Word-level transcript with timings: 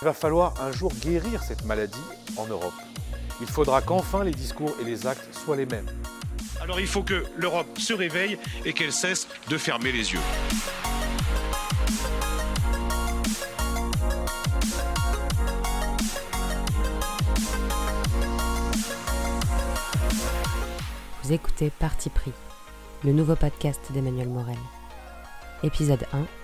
Il 0.00 0.04
va 0.04 0.12
falloir 0.12 0.54
un 0.60 0.70
jour 0.70 0.92
guérir 0.94 1.42
cette 1.42 1.64
maladie 1.64 1.98
en 2.36 2.46
Europe. 2.46 2.74
Il 3.40 3.48
faudra 3.48 3.82
qu'enfin 3.82 4.22
les 4.22 4.30
discours 4.30 4.72
et 4.80 4.84
les 4.84 5.08
actes 5.08 5.34
soient 5.34 5.56
les 5.56 5.66
mêmes. 5.66 5.88
Alors 6.60 6.78
il 6.78 6.86
faut 6.86 7.02
que 7.02 7.24
l'Europe 7.36 7.78
se 7.78 7.92
réveille 7.92 8.38
et 8.64 8.72
qu'elle 8.72 8.92
cesse 8.92 9.26
de 9.48 9.58
fermer 9.58 9.90
les 9.90 10.12
yeux. 10.12 10.20
Vous 21.24 21.32
écoutez 21.32 21.70
Parti 21.70 22.08
pris, 22.08 22.32
le 23.04 23.12
nouveau 23.12 23.34
podcast 23.34 23.80
d'Emmanuel 23.90 24.28
Morel. 24.28 24.56
Épisode 25.64 26.06
1 26.12 26.37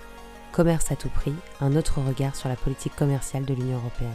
Commerce 0.55 0.93
à 0.93 0.95
tout 0.95 1.09
prix, 1.09 1.35
un 1.61 1.75
autre 1.75 2.01
regard 2.01 2.37
sur 2.37 2.49
la 2.49 2.55
politique 2.55 2.95
commerciale 2.95 3.45
de 3.45 3.55
l'Union 3.55 3.79
européenne. 3.79 4.13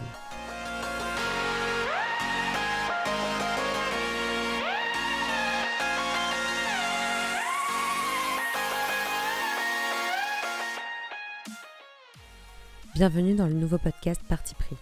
Bienvenue 12.96 13.36
dans 13.36 13.48
le 13.48 13.54
nouveau 13.54 13.78
podcast 13.78 14.22
Parti 14.30 14.56
pris. 14.56 14.78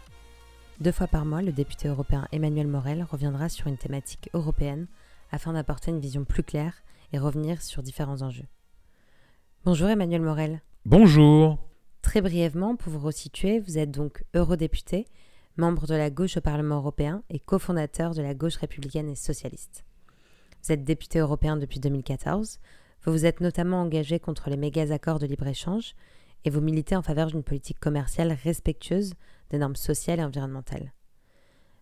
Deux 0.80 0.92
fois 0.92 1.08
par 1.08 1.26
mois, 1.26 1.42
le 1.42 1.52
député 1.52 1.88
européen 1.88 2.28
Emmanuel 2.32 2.68
Morel 2.68 3.02
reviendra 3.02 3.50
sur 3.50 3.66
une 3.66 3.78
thématique 3.78 4.30
européenne 4.36 4.86
afin 5.32 5.54
d'apporter 5.54 5.90
une 5.90 6.00
vision 6.00 6.24
plus 6.24 6.44
claire 6.44 6.84
et 7.14 7.18
revenir 7.18 7.64
sur 7.64 7.82
différents 7.82 8.22
enjeux. 8.22 8.46
Bonjour 9.66 9.90
Emmanuel 9.90 10.22
Morel. 10.22 10.62
Bonjour. 10.90 11.58
Très 12.02 12.22
brièvement, 12.22 12.78
pour 12.78 12.94
vous 12.94 13.06
resituer, 13.06 13.60
vous 13.60 13.78
êtes 13.78 13.92
donc 13.92 14.24
eurodéputé, 14.34 15.06
membre 15.58 15.86
de 15.86 15.96
la 15.96 16.10
gauche 16.10 16.38
au 16.38 16.42
Parlement 16.42 16.78
européen 16.78 17.24
et 17.30 17.40
cofondateur 17.40 18.14
de 18.14 18.22
la 18.22 18.34
gauche 18.34 18.56
républicaine 18.56 19.10
et 19.10 19.16
socialiste. 19.16 19.84
Vous 20.64 20.72
êtes 20.72 20.86
député 20.86 21.20
européen 21.20 21.58
depuis 21.58 21.82
2014. 21.82 22.60
Vous 23.04 23.12
vous 23.12 23.26
êtes 23.26 23.42
notamment 23.42 23.82
engagé 23.82 24.22
contre 24.22 24.50
les 24.50 24.56
méga 24.56 24.94
accords 24.94 25.20
de 25.20 25.26
libre-échange 25.26 25.94
et 26.46 26.50
vous 26.50 26.62
militez 26.62 26.96
en 26.96 27.02
faveur 27.02 27.28
d'une 27.28 27.44
politique 27.44 27.82
commerciale 27.82 28.38
respectueuse 28.42 29.14
des 29.50 29.58
normes 29.58 29.76
sociales 29.76 30.22
et 30.22 30.24
environnementales. 30.24 30.94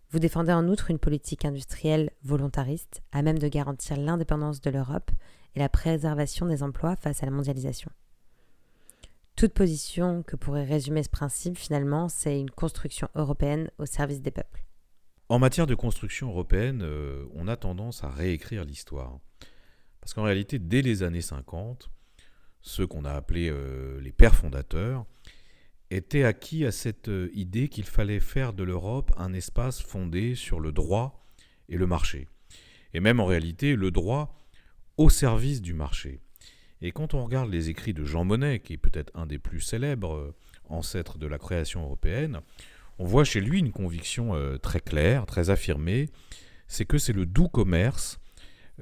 Vous 0.09 0.17
défendez 0.17 0.51
en 0.51 0.67
outre 0.67 0.89
une 0.89 0.97
politique 0.97 1.45
industrielle 1.45 2.09
volontariste 2.23 3.03
à 3.11 3.21
même 3.21 3.37
de 3.37 3.49
garantir 3.49 3.97
l'indépendance 3.97 4.61
de 4.61 4.71
l'Europe 4.71 5.11
et 5.53 5.59
la 5.59 5.69
préservation 5.69 6.47
des 6.47 6.63
emplois 6.63 6.95
face 6.95 7.21
à 7.21 7.27
la 7.27 7.31
mondialisation. 7.31 7.91
Toute 9.45 9.53
position 9.53 10.23
que 10.23 10.35
pourrait 10.35 10.63
résumer 10.63 11.03
ce 11.03 11.09
principe, 11.09 11.55
finalement, 11.55 12.09
c'est 12.09 12.39
une 12.39 12.49
construction 12.49 13.09
européenne 13.13 13.69
au 13.77 13.85
service 13.85 14.19
des 14.19 14.31
peuples. 14.31 14.65
En 15.29 15.37
matière 15.37 15.67
de 15.67 15.75
construction 15.75 16.29
européenne, 16.29 16.81
euh, 16.81 17.25
on 17.35 17.47
a 17.47 17.55
tendance 17.55 18.03
à 18.03 18.09
réécrire 18.09 18.65
l'histoire. 18.65 19.19
Parce 20.01 20.15
qu'en 20.15 20.23
réalité, 20.23 20.57
dès 20.57 20.81
les 20.81 21.03
années 21.03 21.21
50, 21.21 21.91
ceux 22.61 22.87
qu'on 22.87 23.05
a 23.05 23.11
appelés 23.11 23.51
euh, 23.51 24.01
les 24.01 24.11
pères 24.11 24.33
fondateurs 24.33 25.05
étaient 25.91 26.23
acquis 26.23 26.65
à 26.65 26.71
cette 26.71 27.09
euh, 27.09 27.29
idée 27.35 27.69
qu'il 27.69 27.85
fallait 27.85 28.19
faire 28.19 28.51
de 28.51 28.63
l'Europe 28.63 29.13
un 29.15 29.31
espace 29.31 29.79
fondé 29.79 30.33
sur 30.33 30.59
le 30.59 30.71
droit 30.71 31.23
et 31.69 31.77
le 31.77 31.85
marché. 31.85 32.27
Et 32.95 32.99
même 32.99 33.19
en 33.19 33.27
réalité, 33.27 33.75
le 33.75 33.91
droit 33.91 34.35
au 34.97 35.11
service 35.11 35.61
du 35.61 35.75
marché. 35.75 36.24
Et 36.85 36.91
quand 36.91 37.15
on 37.15 37.23
regarde 37.23 37.49
les 37.49 37.71
écrits 37.71 37.95
de 37.95 38.05
Jean 38.05 38.25
Monnet, 38.25 38.59
qui 38.59 38.73
est 38.73 38.77
peut-être 38.77 39.11
un 39.15 39.25
des 39.25 39.39
plus 39.39 39.59
célèbres 39.59 40.13
euh, 40.13 40.35
ancêtres 40.69 41.17
de 41.17 41.25
la 41.25 41.39
création 41.39 41.81
européenne, 41.81 42.41
on 42.99 43.05
voit 43.05 43.23
chez 43.23 43.41
lui 43.41 43.57
une 43.57 43.71
conviction 43.71 44.35
euh, 44.35 44.57
très 44.57 44.81
claire, 44.81 45.25
très 45.25 45.49
affirmée, 45.49 46.09
c'est 46.67 46.85
que 46.85 46.99
c'est 46.99 47.11
le 47.11 47.25
doux 47.25 47.47
commerce 47.47 48.19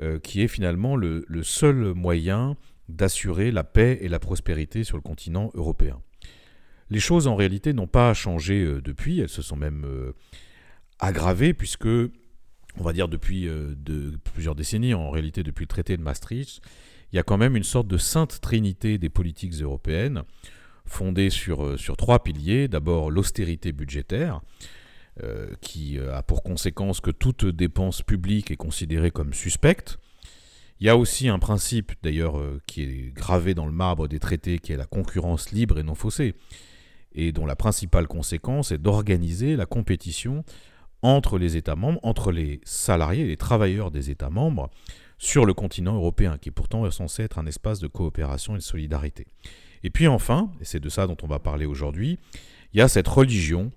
euh, 0.02 0.20
qui 0.20 0.42
est 0.42 0.50
finalement 0.50 0.98
le, 0.98 1.24
seul 1.44 1.94
moyen 1.94 2.58
d'assurer 2.90 3.52
la 3.52 3.64
paix 3.64 4.00
et 4.02 4.10
la 4.10 4.20
prospérité 4.20 4.84
sur 4.84 4.98
le 4.98 5.02
continent 5.02 5.50
européen. 5.54 6.02
Les 6.90 7.00
choses 7.00 7.28
en 7.28 7.38
réalité 7.38 7.72
n'ont 7.72 7.88
pas 7.88 8.14
changé 8.14 8.66
depuis, 8.84 9.22
elles 9.22 9.30
se 9.30 9.42
sont 9.42 9.56
même 9.56 9.88
aggravées 11.00 11.54
puisque, 11.54 11.88
on 11.88 12.84
va 12.84 12.92
dire 12.92 13.08
depuis 13.08 13.46
de, 13.46 14.20
plusieurs 14.34 14.56
décennies, 14.56 14.94
en 14.94 15.10
réalité 15.10 15.42
depuis 15.42 15.64
le 15.64 15.70
traité 15.70 15.96
de 15.96 16.02
Maastricht, 16.02 16.62
il 17.14 17.18
y 17.18 17.20
a 17.20 17.24
quand 17.24 17.38
même 17.38 17.56
une 17.56 17.64
sorte 17.64 17.88
de 17.88 17.98
sainte 17.98 18.42
trinité 18.42 18.98
des 18.98 19.10
politiques 19.10 19.54
européennes, 19.54 20.24
fondée 20.86 21.30
sur, 21.30 21.64
euh, 21.64 21.78
trois 21.96 22.24
piliers. 22.24 22.68
D'abord 22.68 23.12
l'austérité 23.12 23.72
budgétaire, 23.72 24.42
euh, 25.22 25.54
qui 25.62 26.00
euh, 26.00 26.16
a 26.16 26.24
pour 26.24 26.42
conséquence 26.42 27.02
que 27.02 27.12
toute 27.12 27.46
dépense 27.46 28.02
publique 28.02 28.50
est 28.50 28.58
considérée 28.58 29.12
comme 29.12 29.32
suspecte. 29.32 30.00
Il 30.80 30.88
y 30.88 30.90
a 30.90 30.98
aussi 30.98 31.30
un 31.30 31.38
principe, 31.38 31.94
d'ailleurs, 32.02 32.42
qui 32.66 32.82
est 32.82 33.14
gravé 33.14 33.54
dans 33.54 33.68
le 33.68 33.72
marbre 33.72 34.08
des 34.08 34.20
traités, 34.20 34.58
qui 34.58 34.74
est 34.74 34.78
la 34.78 34.88
concurrence 34.88 35.52
libre 35.52 35.78
et 35.78 35.84
non 35.84 35.96
faussée, 35.96 36.34
et 37.14 37.32
dont 37.32 37.46
la 37.46 37.56
principale 37.56 38.08
conséquence 38.08 38.72
est 38.72 38.80
d'organiser 38.80 39.56
la 39.56 39.68
compétition 39.68 40.44
entre 41.04 41.38
les 41.38 41.56
États 41.58 41.76
membres, 41.76 42.00
entre 42.02 42.32
les 42.32 42.60
salariés, 42.66 43.28
les 43.28 43.38
travailleurs 43.38 43.92
des 43.92 44.10
États 44.10 44.32
membres, 44.32 44.72
sur 45.24 45.46
le 45.46 45.54
continent 45.54 45.96
européen, 45.96 46.38
qui 46.38 46.52
pourtant 46.52 46.86
est 46.86 46.92
censé 46.92 47.24
être 47.24 47.40
un 47.40 47.46
espace 47.46 47.80
de 47.80 47.88
coopération 47.88 48.56
et 48.56 48.58
de 48.58 48.64
solidarité. 48.64 49.26
Et 49.84 49.90
puis 49.90 50.08
enfin, 50.08 50.52
et 50.60 50.66
c'est 50.66 50.82
de 50.82 50.90
ça 50.90 51.08
dont 51.08 51.16
on 51.24 51.28
va 51.28 51.40
parler 51.40 51.66
aujourd'hui, 51.66 52.20
il 52.74 52.80
y 52.80 52.82
a 52.82 52.90
cette 52.90 53.08
religion 53.08 53.72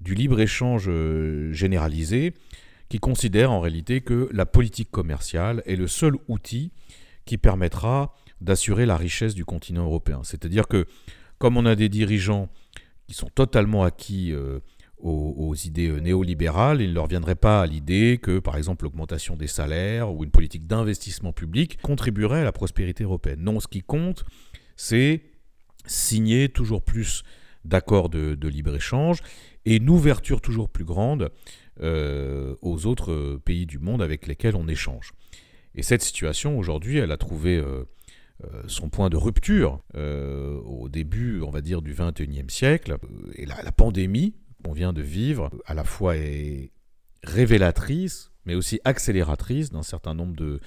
du 0.00 0.14
libre-échange 0.14 0.86
euh, 0.88 1.52
généralisé 1.52 2.32
qui 2.88 2.98
considère 2.98 3.52
en 3.52 3.60
réalité 3.60 4.00
que 4.00 4.30
la 4.32 4.46
politique 4.46 4.90
commerciale 4.90 5.62
est 5.66 5.76
le 5.76 5.86
seul 5.86 6.14
outil 6.28 6.72
qui 7.26 7.36
permettra 7.36 8.14
d'assurer 8.40 8.86
la 8.86 8.96
richesse 8.96 9.34
du 9.34 9.44
continent 9.44 9.84
européen. 9.84 10.20
C'est-à-dire 10.22 10.66
que 10.66 10.86
comme 11.38 11.58
on 11.58 11.66
a 11.66 11.74
des 11.74 11.90
dirigeants 11.90 12.48
qui 13.06 13.14
sont 13.14 13.28
totalement 13.34 13.84
acquis 13.84 14.32
euh, 14.32 14.60
aux, 14.98 15.54
idées 15.54 15.88
euh, 15.88 16.00
néolibérales, 16.00 16.80
il 16.80 16.90
ne 16.90 16.94
leur 16.94 17.06
viendrait 17.06 17.34
pas 17.34 17.62
à 17.62 17.66
l'idée 17.66 18.18
que, 18.20 18.38
par 18.38 18.56
exemple, 18.56 18.84
l'augmentation 18.84 19.36
des 19.36 19.46
salaires 19.46 20.12
ou 20.12 20.24
une 20.24 20.30
politique 20.30 20.66
d'investissement 20.66 21.32
public 21.32 21.78
contribuerait 21.82 22.40
à 22.40 22.44
la 22.44 22.52
prospérité 22.52 23.04
européenne. 23.04 23.40
Non, 23.40 23.60
ce 23.60 23.68
qui 23.68 23.82
compte, 23.82 24.24
c'est 24.76 25.22
signer 25.86 26.48
toujours 26.48 26.82
plus 26.82 27.22
d'accords 27.64 28.08
de, 28.08 28.48
libre-échange 28.48 29.20
et 29.64 29.76
une 29.76 29.90
ouverture 29.90 30.40
toujours 30.40 30.68
plus 30.68 30.84
grande 30.84 31.30
euh, 31.80 32.54
aux 32.62 32.86
autres 32.86 33.40
pays 33.44 33.66
du 33.66 33.78
monde 33.78 34.00
avec 34.02 34.26
lesquels 34.26 34.56
on 34.56 34.68
échange. 34.68 35.12
Et 35.74 35.82
cette 35.82 36.02
situation, 36.02 36.58
aujourd'hui, 36.58 36.98
elle 36.98 37.12
a 37.12 37.18
trouvé 37.18 37.56
euh, 37.56 37.84
son 38.66 38.88
point 38.88 39.10
de 39.10 39.16
rupture 39.16 39.80
au 39.94 40.88
début, 40.88 41.42
on 41.42 41.50
va 41.50 41.60
dire, 41.60 41.82
du 41.82 41.94
XXIe 41.94 42.44
siècle. 42.48 42.96
Et 43.34 43.46
la 43.46 43.72
pandémie 43.72 44.34
qu'on 44.66 44.72
vient 44.72 44.92
de 44.92 45.02
vivre, 45.02 45.50
à 45.66 45.74
la 45.74 45.84
fois 45.84 46.16
est 46.16 46.72
révélatrice, 47.22 48.32
mais 48.46 48.56
aussi 48.56 48.80
accélératrice 48.84 49.70
d'un 49.70 49.84
certain 49.84 50.12
nombre 50.12 50.34
de, 50.34 50.60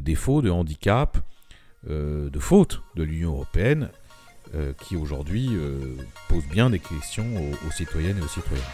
défauts, 0.00 0.42
de 0.42 0.50
handicaps, 0.50 1.20
euh, 1.88 2.28
de 2.28 2.38
fautes 2.40 2.82
de 2.96 3.04
l'Union 3.04 3.30
européenne, 3.30 3.90
euh, 4.54 4.72
qui 4.80 4.96
aujourd'hui 4.96 5.48
euh, 5.52 5.96
posent 6.28 6.48
bien 6.48 6.70
des 6.70 6.80
questions 6.80 7.26
aux, 7.66 7.70
citoyennes 7.70 8.18
et 8.18 8.22
aux 8.22 8.28
citoyens. 8.28 8.64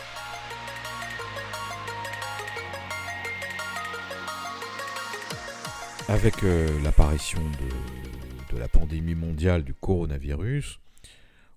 Avec 6.08 6.36
l'apparition 6.82 7.42
de, 7.42 8.54
de 8.54 8.58
la 8.58 8.68
pandémie 8.68 9.14
mondiale 9.14 9.64
du 9.64 9.74
coronavirus, 9.74 10.78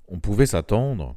on 0.10 0.20
pouvait 0.20 0.46
s'attendre 0.46 1.16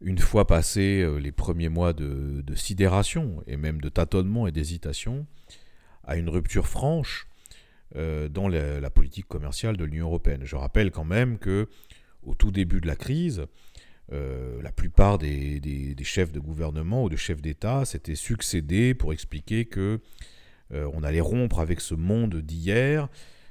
une 0.00 0.18
fois 0.18 0.46
passés 0.46 1.02
euh, 1.02 1.18
les 1.18 1.32
premiers 1.32 1.68
mois 1.68 1.92
de, 1.92 2.42
sidération 2.54 3.42
et 3.46 3.56
même 3.56 3.80
de 3.80 3.88
tâtonnement 3.88 4.46
et 4.46 4.52
d'hésitation, 4.52 5.26
à 6.04 6.16
une 6.16 6.28
rupture 6.28 6.66
franche 6.66 7.26
euh, 7.96 8.28
dans 8.28 8.48
la, 8.48 8.90
politique 8.90 9.28
commerciale 9.28 9.76
de 9.76 9.84
l'Union 9.84 10.06
européenne. 10.06 10.42
Je 10.44 10.56
rappelle 10.56 10.90
quand 10.90 11.04
même 11.04 11.38
que 11.38 11.68
au 12.22 12.34
tout 12.34 12.50
début 12.50 12.80
de 12.80 12.86
la 12.86 12.96
crise, 12.96 13.46
euh, 14.12 14.60
la 14.62 14.72
plupart 14.72 15.18
des, 15.18 15.94
chefs 16.02 16.32
de 16.32 16.40
gouvernement 16.40 17.04
ou 17.04 17.08
de 17.08 17.16
chefs 17.16 17.40
d'État 17.40 17.84
s'étaient 17.84 18.14
succédés 18.14 18.94
pour 18.94 19.12
expliquer 19.12 19.64
que 19.66 20.00
on 20.72 21.02
allait 21.02 21.20
rompre 21.20 21.58
avec 21.58 21.80
ce 21.80 21.96
monde 21.96 22.36
d'hier 22.36 23.08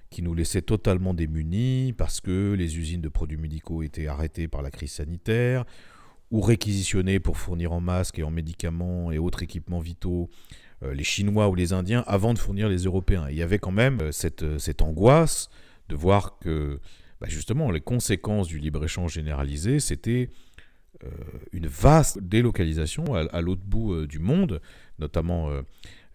qui 0.09 0.21
nous 0.21 0.33
laissait 0.33 0.61
totalement 0.61 1.13
démunis 1.13 1.93
parce 1.97 2.21
que 2.21 2.55
les 2.57 2.77
usines 2.77 3.01
de 3.01 3.09
produits 3.09 3.37
médicaux 3.37 3.83
étaient 3.83 4.07
arrêtées 4.07 4.47
par 4.47 4.61
la 4.61 4.71
crise 4.71 4.93
sanitaire, 4.93 5.65
ou 6.31 6.41
réquisitionner 6.41 7.19
pour 7.19 7.37
fournir 7.37 7.71
en 7.71 7.81
masques 7.81 8.19
et 8.19 8.23
en 8.23 8.31
médicaments 8.31 9.11
et 9.11 9.17
autres 9.17 9.43
équipements 9.43 9.79
vitaux 9.79 10.29
euh, 10.83 10.93
les 10.93 11.03
Chinois 11.03 11.49
ou 11.49 11.55
les 11.55 11.73
Indiens 11.73 12.05
avant 12.07 12.33
de 12.33 12.39
fournir 12.39 12.69
les 12.69 12.83
Européens. 12.83 13.27
il 13.29 13.35
y 13.35 13.41
avait 13.41 13.59
quand 13.59 13.71
même 13.71 13.99
euh, 14.01 14.11
cette, 14.13 14.43
euh, 14.43 14.57
cette 14.59 14.81
angoisse 14.81 15.49
de 15.89 15.95
voir 15.95 16.39
que 16.39 16.79
bah, 17.19 17.27
justement 17.27 17.69
les 17.69 17.81
conséquences 17.81 18.47
du 18.47 18.59
libre-échange 18.59 19.13
généralisé, 19.13 19.79
c'était 19.79 20.29
une 21.53 21.67
vaste 21.67 22.21
délocalisation 22.21 23.15
à, 23.15 23.39
l'autre 23.41 23.61
bout 23.63 24.05
du 24.05 24.19
monde, 24.19 24.61
notamment 24.99 25.49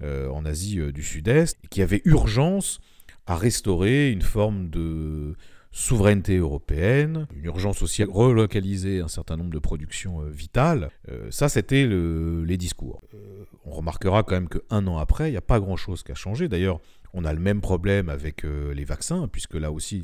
en 0.03 0.45
Asie 0.45 0.79
du 0.93 1.03
Sud-Est, 1.03 1.59
qui 1.71 1.81
avait 1.81 2.03
urgence 2.05 2.81
à 3.27 3.37
restaurer 3.37 4.11
une 4.11 4.21
forme 4.21 4.69
de 4.69 5.37
souveraineté 5.75 6.37
européenne, 6.37 7.27
une 7.35 7.47
urgence 7.47 7.83
aussi 7.83 8.05
à 8.05 8.07
relocaliser 8.09 9.01
un 9.01 9.09
certain 9.09 9.37
nombre 9.37 9.51
de 9.51 9.59
productions 9.59 10.23
euh, 10.23 10.31
vitales. 10.31 10.89
Euh, 11.09 11.29
ça, 11.33 11.49
c'était 11.49 11.85
les 11.85 12.57
discours. 12.57 13.03
Euh, 13.13 13.45
on 13.65 13.73
remarquera 13.73 14.23
quand 14.23 14.37
même 14.37 14.49
qu'un 14.49 14.87
an 14.87 14.99
après, 14.99 15.29
il 15.29 15.33
n'y 15.33 15.37
a 15.37 15.43
pas 15.43 15.59
grand-chose 15.59 16.05
qui 16.05 16.13
a 16.13 16.15
changé. 16.15 16.47
D'ailleurs, 16.49 16.79
on 17.13 17.25
a 17.25 17.33
le 17.33 17.41
même 17.41 17.61
problème 17.61 18.09
avec 18.09 18.43
les 18.43 18.85
vaccins, 18.85 19.29
puisque 19.29 19.55
là 19.55 19.71
aussi, 19.71 20.03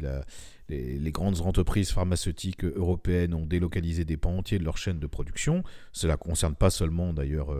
les, 0.68 1.10
grandes 1.10 1.40
entreprises 1.40 1.90
pharmaceutiques 1.90 2.64
européennes 2.64 3.34
ont 3.34 3.46
délocalisé 3.46 4.04
des 4.04 4.16
pans 4.16 4.38
entiers 4.38 4.60
de 4.60 4.64
leur 4.64 4.76
chaîne 4.76 5.00
de 5.00 5.06
production. 5.08 5.64
Cela 5.92 6.14
ne 6.14 6.18
concerne 6.18 6.54
pas 6.54 6.70
seulement 6.70 7.12
d'ailleurs 7.12 7.50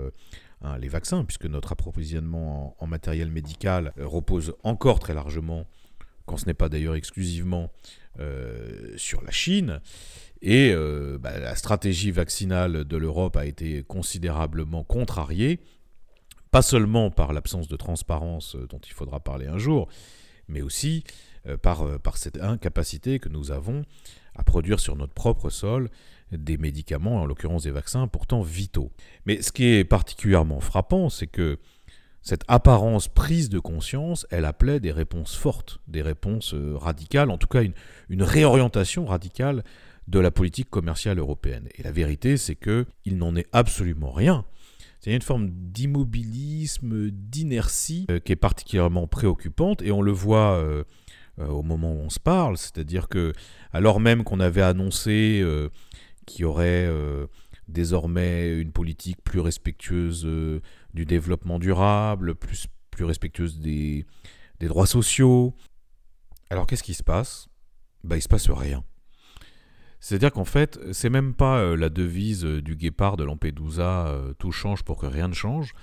hein, 0.62 0.78
les 0.78 0.86
vaccins, 0.86 1.24
puisque 1.24 1.46
notre 1.46 1.72
approvisionnement 1.72 2.76
en 2.78 2.86
matériel 2.86 3.28
médical 3.28 3.92
repose 3.98 4.54
encore 4.62 5.00
très 5.00 5.14
largement 5.14 5.66
quand 6.26 6.36
ce 6.36 6.46
n'est 6.46 6.54
pas 6.54 6.68
d'ailleurs 6.68 6.94
exclusivement 6.94 7.72
sur 8.96 9.22
la 9.22 9.30
Chine. 9.30 9.80
Et 10.42 10.72
euh, 10.72 11.18
bah, 11.18 11.38
la 11.38 11.54
stratégie 11.54 12.10
vaccinale 12.10 12.84
de 12.84 12.96
l'Europe 12.96 13.36
a 13.36 13.44
été 13.44 13.82
considérablement 13.82 14.84
contrariée, 14.84 15.60
pas 16.50 16.62
seulement 16.62 17.10
par 17.10 17.32
l'absence 17.32 17.68
de 17.68 17.76
transparence 17.76 18.56
euh, 18.56 18.66
dont 18.66 18.80
il 18.86 18.92
faudra 18.92 19.20
parler 19.20 19.46
un 19.46 19.58
jour, 19.58 19.88
mais 20.48 20.62
aussi 20.62 21.04
par, 21.62 21.98
par 22.00 22.18
cette 22.18 22.38
incapacité 22.38 23.18
que 23.18 23.30
nous 23.30 23.50
avons 23.50 23.86
à 24.34 24.42
produire 24.42 24.78
sur 24.78 24.94
notre 24.94 25.14
propre 25.14 25.48
sol 25.48 25.88
des 26.32 26.58
médicaments, 26.58 27.22
en 27.22 27.26
l'occurrence 27.26 27.62
des 27.62 27.70
vaccins, 27.70 28.08
pourtant 28.08 28.42
vitaux. 28.42 28.90
Mais 29.26 29.42
ce 29.42 29.52
qui 29.52 29.64
est 29.64 29.84
particulièrement 29.84 30.60
frappant, 30.60 31.08
c'est 31.08 31.26
que 31.26 31.58
cette 32.22 32.44
apparence 32.48 33.08
prise 33.08 33.48
de 33.48 33.58
conscience, 33.58 34.26
elle 34.30 34.44
appelait 34.44 34.80
des 34.80 34.92
réponses 34.92 35.34
fortes, 35.34 35.80
des 35.88 36.02
réponses 36.02 36.52
euh, 36.54 36.76
radicales, 36.76 37.30
en 37.30 37.38
tout 37.38 37.46
cas 37.46 37.62
une, 37.62 38.22
réorientation 38.22 39.06
radicale 39.06 39.64
de 40.06 40.18
la 40.18 40.30
politique 40.30 40.68
commerciale 40.68 41.18
européenne. 41.18 41.68
Et 41.76 41.82
la 41.82 41.92
vérité, 41.92 42.36
c'est 42.36 42.56
qu'il 42.56 43.16
n'en 43.16 43.36
est 43.36 43.46
absolument 43.52 44.10
rien. 44.10 44.44
C'est 45.00 45.14
une 45.14 45.22
forme 45.22 45.48
d'immobilisme, 45.50 47.10
d'inertie 47.10 48.06
euh, 48.10 48.18
qui 48.18 48.32
est 48.32 48.36
particulièrement 48.36 49.06
préoccupante, 49.06 49.80
et 49.80 49.90
on 49.90 50.02
le 50.02 50.12
voit 50.12 50.56
euh, 50.56 50.84
au 51.38 51.62
moment 51.62 51.92
où 51.92 52.00
on 52.00 52.10
se 52.10 52.20
parle, 52.20 52.58
c'est-à-dire 52.58 53.08
que 53.08 53.32
alors 53.72 53.98
même 53.98 54.24
qu'on 54.24 54.40
avait 54.40 54.60
annoncé 54.60 55.42
qu'il 56.26 56.42
y 56.42 56.44
aurait 56.44 56.86
désormais 57.70 58.58
une 58.58 58.72
politique 58.72 59.22
plus 59.22 59.40
respectueuse 59.40 60.24
du 60.94 61.06
développement 61.06 61.58
durable, 61.58 62.34
plus, 62.34 62.66
plus 62.90 63.04
respectueuse 63.04 63.58
des, 63.58 64.06
droits 64.60 64.86
sociaux. 64.86 65.54
Alors 66.50 66.66
qu'est-ce 66.66 66.82
qui 66.82 66.94
se 66.94 67.02
passe? 67.02 67.48
Bah, 68.04 68.16
Il 68.16 68.22
se 68.22 68.28
passe 68.28 68.50
rien. 68.50 68.84
C'est-à-dire 70.00 70.32
qu'en 70.32 70.46
fait, 70.46 70.80
c'est 70.92 71.10
même 71.10 71.34
pas 71.34 71.58
euh, 71.58 71.76
la 71.76 71.90
devise 71.90 72.44
euh, 72.44 72.62
du 72.62 72.74
guépard 72.74 73.18
de 73.18 73.24
Lampedusa, 73.24 74.06
euh, 74.08 74.32
tout 74.38 74.50
change 74.50 74.82
pour 74.82 74.98
que 74.98 75.06
rien 75.06 75.28
ne 75.28 75.34
change. 75.34 75.74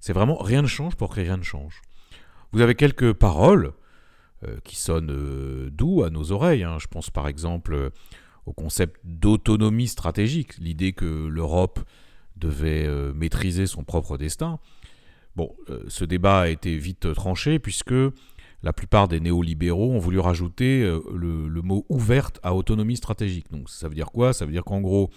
C'est 0.00 0.14
vraiment 0.14 0.38
rien 0.38 0.62
ne 0.62 0.66
change 0.66 0.96
pour 0.96 1.10
que 1.10 1.20
rien 1.20 1.36
ne 1.36 1.42
change. 1.42 1.82
Vous 2.52 2.60
avez 2.60 2.74
quelques 2.74 3.12
paroles 3.12 3.72
qui 4.64 4.76
sonnent 4.76 5.70
doux 5.70 6.04
à 6.04 6.10
nos 6.10 6.30
oreilles. 6.30 6.62
Hein. 6.62 6.76
Je 6.78 6.86
pense 6.86 7.10
par 7.10 7.26
exemple 7.26 7.90
au 8.46 8.52
concept 8.52 9.00
d'autonomie 9.04 9.88
stratégique, 9.88 10.56
l'idée 10.58 10.92
que 10.92 11.26
l'Europe 11.26 11.80
devait 12.36 12.86
euh, 12.86 13.12
maîtriser 13.12 13.66
son 13.66 13.82
propre 13.84 14.16
destin. 14.16 14.58
Bon, 15.34 15.54
euh, 15.68 15.82
ce 15.88 16.04
débat 16.04 16.42
a 16.42 16.48
été 16.48 16.76
vite 16.78 17.12
tranché 17.12 17.58
puisque 17.58 17.94
la 18.62 18.72
plupart 18.72 19.08
des 19.08 19.20
néolibéraux 19.20 19.92
ont 19.92 19.98
voulu 19.98 20.18
rajouter 20.18 20.82
euh, 20.82 21.00
le, 21.14 21.62
mot 21.62 21.84
ouverte 21.88 22.38
à 22.42 22.54
autonomie 22.54 22.96
stratégique. 22.96 23.50
Donc 23.50 23.68
ça 23.68 23.88
veut 23.88 23.94
dire 23.94 24.10
quoi? 24.12 24.32
Ça 24.32 24.46
veut 24.46 24.52
dire 24.52 24.64
qu'en 24.64 24.80
gros, 24.80 25.10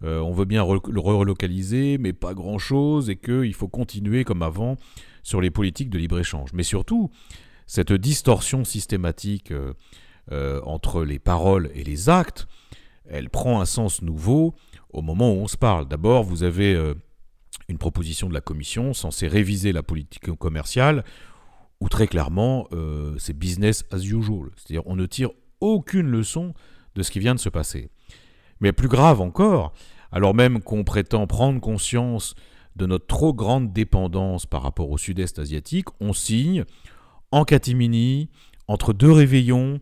on 0.00 0.30
veut 0.30 0.44
bien 0.44 0.64
le 0.64 1.00
relocaliser, 1.00 1.98
mais 1.98 2.12
pas 2.12 2.32
grand-chose, 2.32 3.10
et 3.10 3.16
qu'il 3.16 3.52
faut 3.52 3.66
continuer 3.66 4.22
comme 4.22 4.42
avant 4.42 4.76
sur 5.24 5.40
les 5.40 5.50
politiques 5.50 5.90
de 5.90 5.98
libre-échange. 5.98 6.52
Mais 6.52 6.62
surtout, 6.62 7.10
cette 7.66 7.92
distorsion 7.92 8.62
systématique 8.62 9.52
entre 10.30 11.04
les 11.04 11.18
paroles 11.18 11.70
et 11.74 11.84
les 11.84 12.08
actes, 12.08 12.46
elle 13.08 13.30
prend 13.30 13.60
un 13.60 13.64
sens 13.64 14.02
nouveau 14.02 14.54
au 14.90 15.02
moment 15.02 15.32
où 15.32 15.36
on 15.36 15.48
se 15.48 15.56
parle. 15.56 15.88
D'abord, 15.88 16.22
vous 16.24 16.42
avez 16.42 16.74
euh, 16.74 16.94
une 17.68 17.78
proposition 17.78 18.28
de 18.28 18.34
la 18.34 18.40
Commission 18.40 18.92
censée 18.92 19.28
réviser 19.28 19.72
la 19.72 19.82
politique 19.82 20.32
commerciale, 20.36 21.04
où 21.80 21.88
très 21.88 22.06
clairement, 22.06 22.66
euh, 22.72 23.14
c'est 23.18 23.36
business 23.36 23.84
as 23.90 24.04
usual. 24.04 24.50
C'est-à-dire 24.56 24.82
on 24.86 24.96
ne 24.96 25.06
tire 25.06 25.30
aucune 25.60 26.08
leçon 26.08 26.54
de 26.94 27.02
ce 27.02 27.10
qui 27.10 27.20
vient 27.20 27.34
de 27.34 27.40
se 27.40 27.48
passer. 27.48 27.90
Mais 28.60 28.72
plus 28.72 28.88
grave 28.88 29.20
encore, 29.20 29.72
alors 30.10 30.34
même 30.34 30.60
qu'on 30.60 30.84
prétend 30.84 31.26
prendre 31.26 31.60
conscience 31.60 32.34
de 32.76 32.86
notre 32.86 33.06
trop 33.06 33.34
grande 33.34 33.72
dépendance 33.72 34.46
par 34.46 34.62
rapport 34.62 34.90
au 34.90 34.98
sud-est 34.98 35.38
asiatique, 35.38 35.88
on 36.00 36.12
signe 36.12 36.64
en 37.30 37.44
catimini, 37.44 38.30
entre 38.68 38.92
deux 38.92 39.12
réveillons, 39.12 39.80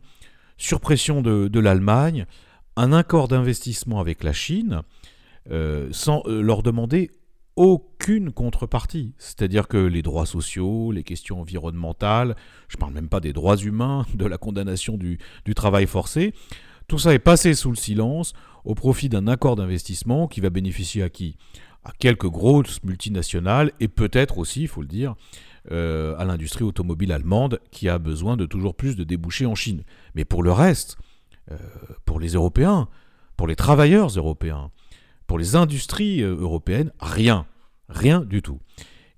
sur 0.57 0.81
pression 0.81 1.23
de 1.23 1.61
l'Allemagne, 1.61 2.27
un 2.77 2.93
accord 2.93 3.29
d'investissement 3.29 4.01
avec 4.01 4.23
la 4.23 4.33
Chine 4.33 4.83
euh, 5.51 5.89
sans 5.93 6.23
euh, 6.27 6.43
leur 6.43 6.65
demander 6.65 7.11
aucune 7.55 8.33
contrepartie. 8.33 9.15
C'est-à-dire 9.17 9.69
que 9.69 9.77
les 9.77 10.03
droits 10.03 10.27
sociaux, 10.27 10.91
les 10.91 11.05
questions 11.05 11.41
environnementales, 11.41 12.35
je 12.69 12.77
ne 12.77 12.81
parle 12.81 12.93
même 12.93 13.09
pas 13.09 13.21
des 13.21 13.33
droits 13.33 13.57
humains, 13.57 14.05
de 14.15 14.27
la 14.27 14.39
condamnation 14.39 14.97
du, 14.97 15.19
travail 15.55 15.87
forcé, 15.87 16.35
tout 16.89 16.99
ça 16.99 17.15
est 17.15 17.21
passé 17.21 17.55
sous 17.55 17.71
le 17.71 17.77
silence 17.77 18.33
au 18.65 18.75
profit 18.75 19.09
d'un 19.09 19.29
accord 19.29 19.55
d'investissement 19.55 20.27
qui 20.27 20.41
va 20.41 20.51
bénéficier 20.51 21.03
à 21.03 21.09
qui? 21.09 21.37
À 21.85 21.93
quelques 21.97 22.29
grosses 22.29 22.83
multinationales 22.83 23.71
et 23.79 23.87
peut-être 23.87 24.39
aussi, 24.39 24.63
il 24.63 24.69
faut 24.69 24.83
le 24.83 24.89
dire, 24.89 25.15
à 25.71 26.25
l'industrie 26.25 26.65
automobile 26.65 27.13
allemande 27.13 27.61
qui 27.71 27.89
a 27.89 27.99
besoin 27.99 28.37
de 28.37 28.47
toujours 28.47 28.75
plus 28.75 28.97
de 28.97 29.05
débouchés 29.05 29.47
en 29.47 29.55
Chine. 29.55 29.83
Mais 30.15 30.25
pour 30.25 30.43
le 30.43 30.53
reste, 30.53 30.97
euh, 31.53 31.57
pour 32.05 32.19
les 32.19 32.31
Européens, 32.31 32.89
pour 33.37 33.47
les 33.47 33.55
travailleurs 33.55 34.09
européens, 34.09 34.73
pour 35.29 35.39
les 35.39 35.55
industries 35.55 36.23
euh, 36.23 36.35
européennes, 36.35 36.91
rien. 36.99 37.47
Rien 37.89 38.23
du 38.23 38.43
tout. 38.43 38.59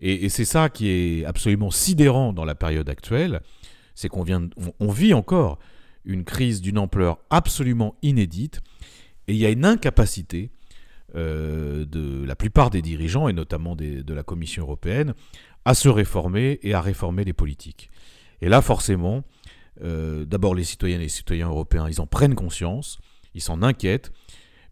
Et, 0.01 0.29
c'est 0.29 0.45
ça 0.45 0.69
qui 0.69 0.89
est 0.89 1.25
absolument 1.25 1.71
sidérant 1.71 2.35
dans 2.35 2.45
la 2.45 2.55
période 2.55 2.89
actuelle, 2.91 3.41
c'est 3.95 4.09
qu'on 4.09 4.23
vient, 4.23 4.49
on, 4.79 4.93
vit 4.93 5.15
encore 5.15 5.59
une 6.05 6.25
crise 6.25 6.61
d'une 6.61 6.79
ampleur 6.79 7.19
absolument 7.31 7.97
inédite, 8.03 8.61
et 9.27 9.33
il 9.33 9.39
y 9.39 9.47
a 9.47 9.51
une 9.51 9.65
incapacité 9.65 10.51
euh, 11.17 11.85
de 11.87 12.25
la 12.25 12.37
plupart 12.37 12.71
des 12.71 12.83
dirigeants, 12.83 13.27
et 13.27 13.33
notamment 13.33 13.75
de 13.75 14.15
la 14.15 14.23
Commission 14.23 14.63
européenne, 14.63 15.15
à 15.69 15.75
se 15.75 15.91
réformer 15.91 16.59
et 16.63 16.73
à 16.73 16.81
réformer 16.81 17.25
les 17.25 17.35
politiques. 17.35 17.91
Et 18.41 18.49
là, 18.49 18.63
forcément, 18.63 19.23
euh, 19.85 20.25
d'abord 20.25 20.55
les 20.55 20.65
citoyennes 20.65 21.03
et 21.03 21.05
les 21.05 21.09
citoyens 21.11 21.49
européens, 21.49 21.87
ils 21.91 22.01
en 22.01 22.07
prennent 22.07 22.35
conscience, 22.35 22.99
ils 23.35 23.43
s'en 23.43 23.61
inquiètent, 23.61 24.11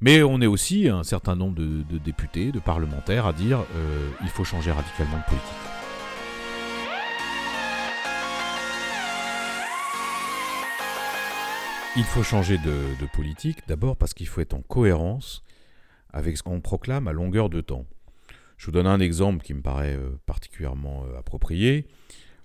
mais 0.00 0.22
on 0.22 0.40
est 0.40 0.46
aussi 0.46 0.88
un 0.88 1.02
certain 1.02 1.36
nombre 1.36 1.54
de, 1.54 1.98
députés, 1.98 2.50
de 2.50 2.60
parlementaires 2.60 3.26
à 3.26 3.34
dire 3.34 3.62
euh, 3.76 4.08
il 4.22 4.30
faut 4.30 4.44
changer 4.44 4.72
radicalement 4.72 5.18
de 5.18 5.24
politique. 5.24 5.52
Il 11.98 12.04
faut 12.04 12.22
changer 12.22 12.56
de, 12.56 13.06
politique 13.12 13.68
d'abord 13.68 13.98
parce 13.98 14.14
qu'il 14.14 14.28
faut 14.28 14.40
être 14.40 14.54
en 14.54 14.62
cohérence 14.62 15.42
avec 16.14 16.38
ce 16.38 16.42
qu'on 16.42 16.62
proclame 16.62 17.06
à 17.06 17.12
longueur 17.12 17.50
de 17.50 17.60
temps. 17.60 17.84
Je 18.56 18.66
vous 18.66 18.72
donne 18.72 18.86
un 18.86 19.00
exemple 19.00 19.44
qui 19.44 19.54
me 19.54 19.62
paraît 19.62 19.96
euh, 19.96 20.18
particulièrement 20.26 21.04
approprié. 21.18 21.86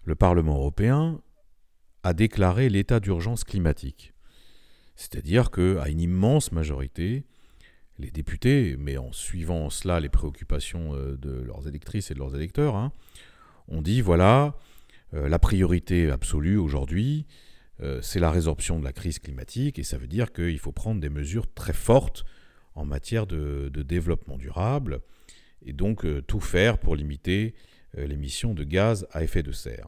Le 0.03 0.15
Parlement 0.15 0.55
européen 0.55 1.21
a 2.03 2.13
déclaré 2.13 2.69
l'état 2.69 2.99
d'urgence 2.99 3.43
climatique. 3.43 4.13
C'est-à-dire 4.95 5.51
qu'à 5.51 5.89
une 5.89 5.99
immense 5.99 6.51
majorité, 6.51 7.23
les 8.01 8.11
députés, 8.11 8.75
mais 8.77 8.97
en 8.97 9.11
suivant 9.11 9.69
cela 9.69 9.99
les 9.99 10.09
préoccupations 10.09 10.95
euh, 10.95 11.17
de 11.17 11.31
leurs 11.31 11.67
électrices 11.67 12.11
et 12.11 12.13
de 12.13 12.19
leurs 12.19 12.35
électeurs, 12.35 12.75
hein, 12.75 12.91
ont 13.67 13.81
dit 13.81 14.01
voilà, 14.01 14.55
euh, 15.13 15.29
la 15.29 15.39
priorité 15.39 16.09
absolue 16.09 16.57
aujourd'hui, 16.57 17.25
euh, 17.81 18.01
c'est 18.01 18.19
la 18.19 18.31
résorption 18.31 18.79
de 18.79 18.83
la 18.83 18.93
crise 18.93 19.19
climatique, 19.19 19.79
et 19.79 19.83
ça 19.83 19.97
veut 19.97 20.07
dire 20.07 20.33
qu'il 20.33 20.59
faut 20.59 20.71
prendre 20.71 20.99
des 20.99 21.09
mesures 21.09 21.51
très 21.53 21.73
fortes 21.73 22.25
en 22.75 22.85
matière 22.85 23.27
de 23.27 23.69
développement 23.69 24.37
durable, 24.37 25.01
et 25.65 25.73
donc 25.73 26.05
tout 26.27 26.39
faire 26.39 26.77
pour 26.77 26.95
limiter 26.95 27.53
l'émission 27.95 28.53
de 28.53 28.63
gaz 28.63 29.07
à 29.11 29.23
effet 29.23 29.43
de 29.43 29.51
serre. 29.51 29.87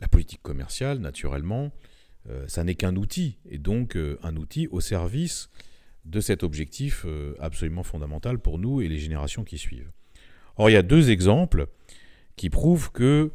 La 0.00 0.08
politique 0.08 0.42
commerciale, 0.42 0.98
naturellement, 0.98 1.72
euh, 2.28 2.46
ça 2.48 2.64
n'est 2.64 2.74
qu'un 2.74 2.96
outil, 2.96 3.38
et 3.48 3.58
donc 3.58 3.96
euh, 3.96 4.18
un 4.22 4.36
outil 4.36 4.66
au 4.68 4.80
service 4.80 5.48
de 6.04 6.20
cet 6.20 6.42
objectif 6.42 7.06
absolument 7.38 7.82
fondamental 7.82 8.38
pour 8.38 8.58
nous 8.58 8.82
et 8.82 8.88
les 8.88 8.98
générations 8.98 9.42
qui 9.42 9.56
suivent. 9.56 9.90
Or, 10.56 10.68
il 10.68 10.74
y 10.74 10.76
a 10.76 10.82
deux 10.82 11.10
exemples 11.10 11.66
qui 12.36 12.50
prouvent 12.50 12.92
que 12.92 13.30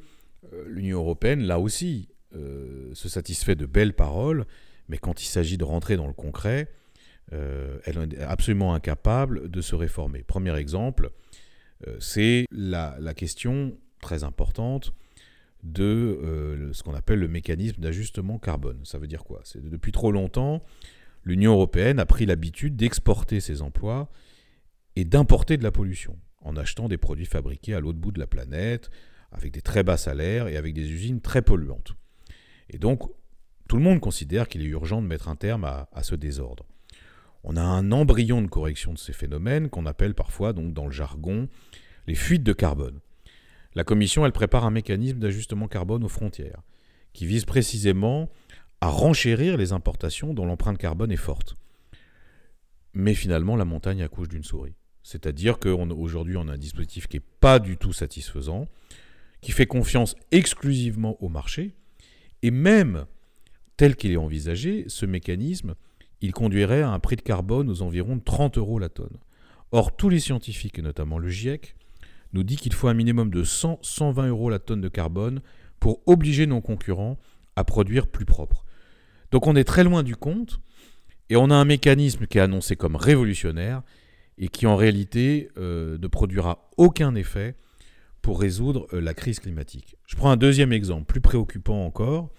l'Union 0.67 0.99
européenne, 0.99 1.41
là 1.41 1.59
aussi, 1.59 2.09
se 2.31 3.09
satisfait 3.09 3.55
de 3.55 3.65
belles 3.65 3.95
paroles, 3.95 4.45
mais 4.87 4.99
quand 4.99 5.23
il 5.23 5.25
s'agit 5.25 5.57
de 5.57 5.63
rentrer 5.63 5.97
dans 5.97 6.05
le 6.05 6.13
concret, 6.13 6.67
elle 7.31 8.13
est 8.13 8.21
absolument 8.21 8.75
incapable 8.75 9.49
de 9.49 9.61
se 9.61 9.73
réformer. 9.73 10.21
Premier 10.21 10.55
exemple, 10.55 11.09
c'est 11.99 12.45
la, 12.51 12.97
la, 12.99 13.13
question 13.13 13.77
très 14.01 14.23
importante 14.23 14.93
de 15.63 15.83
euh, 15.83 16.73
ce 16.73 16.83
qu'on 16.83 16.93
appelle 16.93 17.19
le 17.19 17.27
mécanisme 17.27 17.81
d'ajustement 17.81 18.39
carbone. 18.39 18.79
Ça 18.83 18.97
veut 18.97 19.07
dire 19.07 19.23
quoi? 19.23 19.41
C'est 19.43 19.67
depuis 19.67 19.91
trop 19.91 20.11
longtemps, 20.11 20.63
l'Union 21.23 21.53
européenne 21.53 21.99
a 21.99 22.05
pris 22.05 22.25
l'habitude 22.25 22.75
d'exporter 22.75 23.39
ses 23.39 23.61
emplois 23.61 24.09
et 24.95 25.05
d'importer 25.05 25.57
de 25.57 25.63
la 25.63 25.71
pollution 25.71 26.17
en 26.41 26.55
achetant 26.55 26.87
des 26.87 26.97
produits 26.97 27.25
fabriqués 27.25 27.73
à 27.73 27.79
l'autre 27.79 27.99
bout 27.99 28.11
de 28.11 28.19
la 28.19 28.27
planète, 28.27 28.89
avec 29.31 29.51
des 29.51 29.61
très 29.61 29.83
bas 29.83 29.97
salaires 29.97 30.47
et 30.47 30.57
avec 30.57 30.73
des 30.73 30.89
usines 30.89 31.21
très 31.21 31.41
polluantes. 31.41 31.95
Et 32.69 32.77
donc, 32.77 33.03
tout 33.67 33.75
le 33.75 33.83
monde 33.83 33.99
considère 33.99 34.47
qu'il 34.47 34.61
est 34.61 34.65
urgent 34.65 35.01
de 35.01 35.07
mettre 35.07 35.27
un 35.27 35.35
terme 35.35 35.65
à, 35.65 36.03
ce 36.03 36.15
désordre. 36.15 36.65
On 37.43 37.55
a 37.55 37.61
un 37.61 37.91
embryon 37.91 38.41
de 38.41 38.47
correction 38.47 38.93
de 38.93 38.97
ces 38.97 39.13
phénomènes 39.13 39.69
qu'on 39.69 39.85
appelle 39.85 40.13
parfois, 40.13 40.53
dans 40.53 40.85
le 40.85 40.91
jargon, 40.91 41.47
les 42.07 42.15
fuites 42.15 42.43
de 42.43 42.53
carbone. 42.53 42.99
La 43.75 43.83
Commission, 43.83 44.25
elle 44.25 44.31
prépare 44.31 44.65
un 44.65 44.71
mécanisme 44.71 45.19
d'ajustement 45.19 45.67
carbone 45.67 46.03
aux 46.03 46.09
frontières, 46.09 46.61
qui 47.13 47.25
vise 47.25 47.45
précisément 47.45 48.29
à 48.81 48.87
renchérir 48.87 49.57
les 49.57 49.71
importations 49.71 50.33
dont 50.33 50.45
l'empreinte 50.45 50.77
carbone 50.77 51.11
est 51.11 51.17
forte. 51.17 51.55
Mais 52.93 53.13
finalement, 53.13 53.55
la 53.55 53.65
montagne 53.65 54.01
accouche 54.01 54.29
d'une 54.29 54.43
souris. 54.43 54.75
C'est-à-dire 55.03 55.59
qu'aujourd'hui, 55.59 56.37
on, 56.37 56.41
on 56.41 56.47
a 56.49 56.53
un 56.53 56.57
dispositif 56.57 57.07
qui 57.07 57.17
n'est 57.17 57.25
pas 57.39 57.59
du 57.59 57.77
tout 57.77 57.93
satisfaisant, 57.93 58.67
qui 59.41 59.51
fait 59.51 59.65
confiance 59.65 60.15
exclusivement 60.31 61.21
au 61.23 61.29
marché, 61.29 61.75
et 62.41 62.51
même 62.51 63.05
tel 63.77 63.95
qu'il 63.95 64.11
est 64.11 64.17
envisagé, 64.17 64.85
ce 64.87 65.05
mécanisme, 65.05 65.75
il 66.21 66.33
conduirait 66.33 66.81
à 66.81 66.91
un 66.91 66.99
prix 66.99 67.15
de 67.15 67.21
carbone 67.21 67.69
aux 67.69 67.81
environs 67.81 68.15
de 68.15 68.23
30 68.23 68.57
euros 68.57 68.79
la 68.79 68.89
tonne. 68.89 69.17
Or, 69.71 69.95
tous 69.95 70.09
les 70.09 70.19
scientifiques, 70.19 70.79
et 70.79 70.81
notamment 70.81 71.19
le 71.19 71.29
GIEC, 71.29 71.75
nous 72.33 72.43
dit 72.43 72.57
qu'il 72.57 72.73
faut 72.73 72.87
un 72.87 72.93
minimum 72.93 73.31
de 73.31 73.43
100-120 73.43 74.27
euros 74.27 74.49
la 74.49 74.59
tonne 74.59 74.81
de 74.81 74.89
carbone 74.89 75.41
pour 75.79 76.01
obliger 76.05 76.45
nos 76.47 76.61
concurrents 76.61 77.17
à 77.55 77.63
produire 77.63 78.07
plus 78.07 78.25
propre. 78.25 78.65
Donc 79.31 79.47
on 79.47 79.55
est 79.55 79.63
très 79.63 79.83
loin 79.83 80.03
du 80.03 80.15
compte 80.15 80.59
et 81.29 81.35
on 81.35 81.49
a 81.49 81.55
un 81.55 81.65
mécanisme 81.65 82.25
qui 82.25 82.37
est 82.37 82.41
annoncé 82.41 82.75
comme 82.75 82.95
révolutionnaire 82.95 83.83
et 84.37 84.47
qui 84.47 84.65
en 84.65 84.75
réalité 84.75 85.49
euh, 85.57 85.97
ne 85.97 86.07
produira 86.07 86.69
aucun 86.77 87.15
effet 87.15 87.55
pour 88.21 88.39
résoudre 88.39 88.87
euh, 88.93 89.01
la 89.01 89.13
crise 89.13 89.39
climatique. 89.39 89.97
Je 90.05 90.15
prends 90.15 90.31
un 90.31 90.37
deuxième 90.37 90.73
exemple, 90.73 91.05
plus 91.05 91.21
préoccupant 91.21 91.85
encore. 91.85 92.29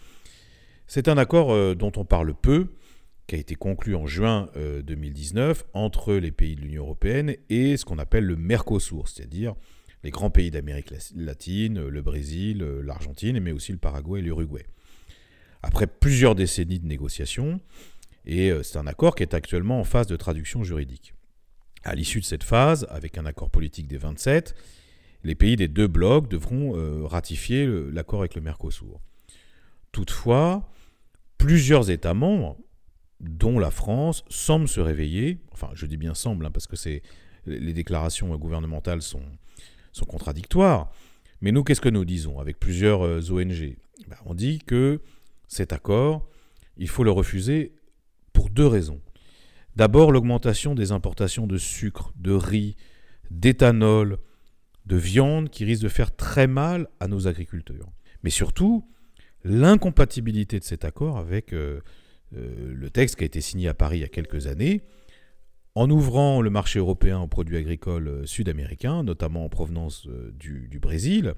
C'est 0.86 1.08
un 1.08 1.18
accord 1.18 1.52
euh, 1.52 1.74
dont 1.74 1.92
on 1.96 2.04
parle 2.04 2.34
peu, 2.34 2.68
qui 3.30 3.36
a 3.36 3.38
été 3.38 3.54
conclu 3.54 3.94
en 3.94 4.08
juin 4.08 4.50
2019 4.56 5.64
entre 5.72 6.14
les 6.14 6.32
pays 6.32 6.56
de 6.56 6.62
l'Union 6.62 6.82
européenne 6.82 7.36
et 7.48 7.76
ce 7.76 7.84
qu'on 7.84 8.00
appelle 8.00 8.24
le 8.24 8.34
Mercosur, 8.34 9.06
c'est-à-dire 9.06 9.54
les 10.02 10.10
grands 10.10 10.30
pays 10.30 10.50
d'Amérique 10.50 10.92
latine, 11.14 11.86
le 11.86 12.02
Brésil, 12.02 12.58
l'Argentine, 12.58 13.38
mais 13.38 13.52
aussi 13.52 13.70
le 13.70 13.78
Paraguay 13.78 14.18
et 14.18 14.22
l'Uruguay. 14.24 14.66
Après 15.62 15.86
plusieurs 15.86 16.34
décennies 16.34 16.80
de 16.80 16.88
négociations, 16.88 17.60
et 18.26 18.50
euh, 18.50 18.64
c'est 18.64 18.78
un 18.78 18.88
accord 18.88 19.14
qui 19.14 19.22
est 19.22 19.32
actuellement 19.32 19.78
en 19.78 19.84
phase 19.84 20.08
de 20.08 20.16
traduction 20.16 20.64
juridique. 20.64 21.14
À 21.84 21.94
l'issue 21.94 22.18
de 22.18 22.24
cette 22.24 22.42
phase, 22.42 22.84
avec 22.90 23.16
un 23.16 23.26
accord 23.26 23.50
politique 23.50 23.86
des 23.86 23.96
27, 23.96 24.56
les 25.22 25.36
pays 25.36 25.54
des 25.54 25.68
deux 25.68 25.86
blocs 25.86 26.28
devront 26.28 26.76
euh, 26.76 27.06
ratifier 27.06 27.64
l'accord 27.92 28.22
avec 28.22 28.34
le 28.34 28.40
Mercosur. 28.40 29.00
Toutefois, 29.92 30.68
plusieurs 31.38 31.90
États 31.90 32.14
membres, 32.14 32.58
dont 33.20 33.58
la 33.58 33.70
France, 33.70 34.24
semblent 34.28 34.68
se 34.68 34.80
réveiller, 34.80 35.38
enfin 35.52 35.70
je 35.74 35.86
dis 35.86 35.96
bien 35.96 36.14
semble, 36.14 36.46
hein, 36.46 36.50
parce 36.50 36.66
que 36.66 36.76
les 37.46 37.72
déclarations 37.72 38.34
gouvernementales 38.36 39.02
sont, 39.02 39.22
sont 39.92 40.06
contradictoires. 40.06 40.90
Mais 41.40 41.52
nous, 41.52 41.64
qu'est-ce 41.64 41.80
que 41.80 41.88
nous 41.88 42.04
disons 42.04 42.38
avec 42.38 42.58
plusieurs 42.58 43.04
euh, 43.04 43.20
ONG 43.30 43.76
ben, 44.08 44.16
On 44.26 44.34
dit 44.34 44.58
que 44.58 45.00
cet 45.48 45.72
accord, 45.72 46.28
il 46.76 46.88
faut 46.88 47.04
le 47.04 47.10
refuser 47.10 47.74
pour 48.32 48.50
deux 48.50 48.66
raisons. 48.66 49.00
D'abord, 49.76 50.12
l'augmentation 50.12 50.74
des 50.74 50.92
importations 50.92 51.46
de 51.46 51.56
sucre, 51.56 52.12
de 52.16 52.32
riz, 52.32 52.76
d'éthanol, 53.30 54.18
de 54.86 54.96
viande 54.96 55.50
qui 55.50 55.64
risque 55.64 55.82
de 55.82 55.88
faire 55.88 56.14
très 56.14 56.46
mal 56.46 56.88
à 57.00 57.06
nos 57.06 57.26
agriculteurs. 57.26 57.90
Mais 58.22 58.30
surtout, 58.30 58.86
l'incompatibilité 59.44 60.58
de 60.58 60.64
cet 60.64 60.84
accord 60.84 61.16
avec 61.16 61.52
euh, 61.52 61.80
euh, 62.36 62.72
le 62.74 62.90
texte 62.90 63.16
qui 63.16 63.24
a 63.24 63.26
été 63.26 63.40
signé 63.40 63.68
à 63.68 63.74
Paris 63.74 63.98
il 63.98 64.00
y 64.02 64.04
a 64.04 64.08
quelques 64.08 64.46
années, 64.46 64.82
en 65.74 65.88
ouvrant 65.90 66.42
le 66.42 66.50
marché 66.50 66.78
européen 66.78 67.20
aux 67.20 67.26
produits 67.26 67.56
agricoles 67.56 68.08
euh, 68.08 68.26
sud-américains, 68.26 69.02
notamment 69.02 69.44
en 69.44 69.48
provenance 69.48 70.06
euh, 70.08 70.32
du, 70.32 70.78
Brésil, 70.80 71.34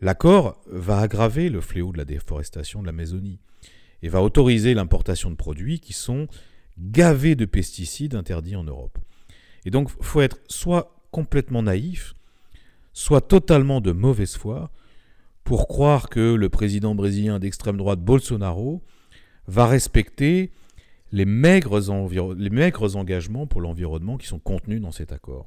l'accord 0.00 0.60
va 0.66 1.00
aggraver 1.00 1.48
le 1.48 1.60
fléau 1.60 1.92
de 1.92 1.98
la 1.98 2.04
déforestation 2.04 2.80
de 2.82 2.86
l'Amazonie 2.86 3.40
et 4.02 4.08
va 4.08 4.22
autoriser 4.22 4.74
l'importation 4.74 5.30
de 5.30 5.34
produits 5.34 5.80
qui 5.80 5.92
sont 5.92 6.28
gavés 6.78 7.34
de 7.34 7.44
pesticides 7.44 8.14
interdits 8.14 8.54
en 8.54 8.64
Europe. 8.64 8.98
Et 9.64 9.70
donc, 9.70 9.90
il 9.98 10.04
faut 10.04 10.20
être 10.20 10.38
soit 10.46 11.02
complètement 11.10 11.62
naïf, 11.62 12.14
soit 12.92 13.20
totalement 13.20 13.80
de 13.80 13.90
mauvaise 13.90 14.36
foi 14.36 14.70
pour 15.42 15.66
croire 15.66 16.08
que 16.08 16.34
le 16.34 16.48
président 16.48 16.94
brésilien 16.94 17.40
d'extrême 17.40 17.76
droite 17.76 18.00
Bolsonaro 18.00 18.82
va 19.48 19.66
respecter 19.66 20.50
les 21.10 21.24
maigres, 21.24 21.80
les 22.36 22.50
maigres 22.50 22.96
engagements 22.96 23.46
pour 23.46 23.60
l'environnement 23.60 24.18
qui 24.18 24.26
sont 24.26 24.38
contenus 24.38 24.80
dans 24.80 24.92
cet 24.92 25.10
accord. 25.10 25.46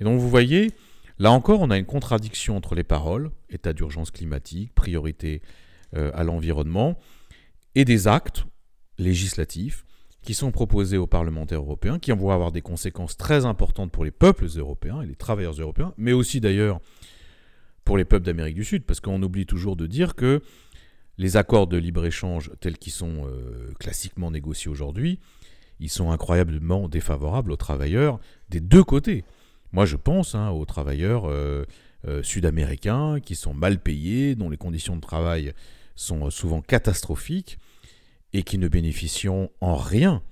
Et 0.00 0.04
donc 0.04 0.20
vous 0.20 0.28
voyez, 0.28 0.72
là 1.18 1.30
encore, 1.30 1.60
on 1.60 1.70
a 1.70 1.78
une 1.78 1.86
contradiction 1.86 2.56
entre 2.56 2.74
les 2.74 2.84
paroles, 2.84 3.30
état 3.48 3.72
d'urgence 3.72 4.10
climatique, 4.10 4.74
priorité 4.74 5.42
euh, 5.96 6.10
à 6.12 6.24
l'environnement, 6.24 6.98
et 7.74 7.84
des 7.84 8.08
actes 8.08 8.44
législatifs 8.98 9.84
qui 10.22 10.34
sont 10.34 10.50
proposés 10.50 10.96
aux 10.96 11.06
parlementaires 11.06 11.60
européens, 11.60 12.00
qui 12.00 12.10
vont 12.10 12.30
avoir 12.30 12.50
des 12.50 12.62
conséquences 12.62 13.16
très 13.16 13.46
importantes 13.46 13.92
pour 13.92 14.04
les 14.04 14.10
peuples 14.10 14.46
européens 14.56 15.02
et 15.02 15.06
les 15.06 15.14
travailleurs 15.14 15.54
européens, 15.60 15.94
mais 15.96 16.12
aussi 16.12 16.40
d'ailleurs 16.40 16.80
pour 17.84 17.96
les 17.96 18.04
peuples 18.04 18.26
d'Amérique 18.26 18.56
du 18.56 18.64
Sud, 18.64 18.82
parce 18.82 18.98
qu'on 18.98 19.22
oublie 19.22 19.46
toujours 19.46 19.76
de 19.76 19.86
dire 19.86 20.16
que 20.16 20.42
les 21.18 21.36
accords 21.36 21.66
de 21.66 21.76
libre-échange 21.76 22.50
tels 22.60 22.78
qu'ils 22.78 22.92
sont 22.92 23.26
euh, 23.26 23.72
classiquement 23.78 24.30
négociés 24.30 24.70
aujourd'hui, 24.70 25.18
ils 25.80 25.90
sont 25.90 26.10
incroyablement 26.10 26.88
défavorables 26.88 27.52
aux 27.52 27.56
travailleurs 27.56 28.18
des 28.48 28.60
deux 28.60 28.84
côtés. 28.84 29.24
Moi, 29.72 29.84
je 29.84 29.96
pense 29.96 30.34
hein, 30.34 30.50
aux 30.50 30.64
travailleurs 30.64 31.28
euh, 31.28 31.64
euh, 32.06 32.22
sud-américains 32.22 33.20
qui 33.20 33.34
sont 33.34 33.54
mal 33.54 33.78
payés, 33.78 34.34
dont 34.34 34.48
les 34.48 34.56
conditions 34.56 34.96
de 34.96 35.00
travail 35.00 35.52
sont 35.94 36.30
souvent 36.30 36.60
catastrophiques 36.60 37.58
et 38.32 38.42
qui 38.42 38.58
ne 38.58 38.68
bénéficient 38.68 39.28
en 39.60 39.76
rien 39.76 40.22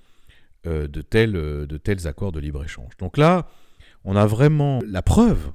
de, 0.64 1.02
tels, 1.02 1.32
de 1.32 1.76
tels 1.76 2.06
accords 2.06 2.32
de 2.32 2.40
libre-échange. 2.40 2.96
Donc 2.98 3.18
là, 3.18 3.48
on 4.04 4.16
a 4.16 4.26
vraiment 4.26 4.80
la 4.86 5.02
preuve, 5.02 5.52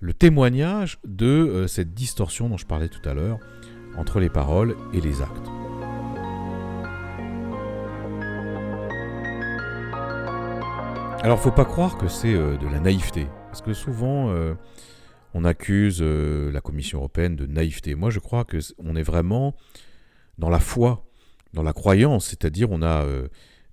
le 0.00 0.14
témoignage 0.14 0.98
de 1.04 1.66
cette 1.68 1.94
distorsion 1.94 2.48
dont 2.48 2.56
je 2.56 2.66
parlais 2.66 2.88
tout 2.88 3.08
à 3.08 3.14
l'heure 3.14 3.38
entre 3.96 4.20
les 4.20 4.30
paroles 4.30 4.76
et 4.92 5.00
les 5.00 5.22
actes. 5.22 5.50
Alors 11.22 11.38
faut 11.38 11.52
pas 11.52 11.64
croire 11.64 11.98
que 11.98 12.08
c'est 12.08 12.34
euh, 12.34 12.56
de 12.56 12.66
la 12.66 12.80
naïveté, 12.80 13.28
parce 13.46 13.62
que 13.62 13.72
souvent 13.72 14.30
euh, 14.30 14.54
on 15.34 15.44
accuse 15.44 15.98
euh, 16.00 16.50
la 16.50 16.60
Commission 16.60 16.98
européenne 16.98 17.36
de 17.36 17.46
naïveté. 17.46 17.94
Moi 17.94 18.10
je 18.10 18.18
crois 18.18 18.44
que 18.44 18.58
on 18.78 18.96
est 18.96 19.04
vraiment 19.04 19.54
dans 20.36 20.50
la 20.50 20.58
foi, 20.58 21.06
dans 21.54 21.62
la 21.62 21.72
croyance, 21.72 22.26
c'est-à-dire 22.26 22.72
on 22.72 22.82
a 22.82 23.06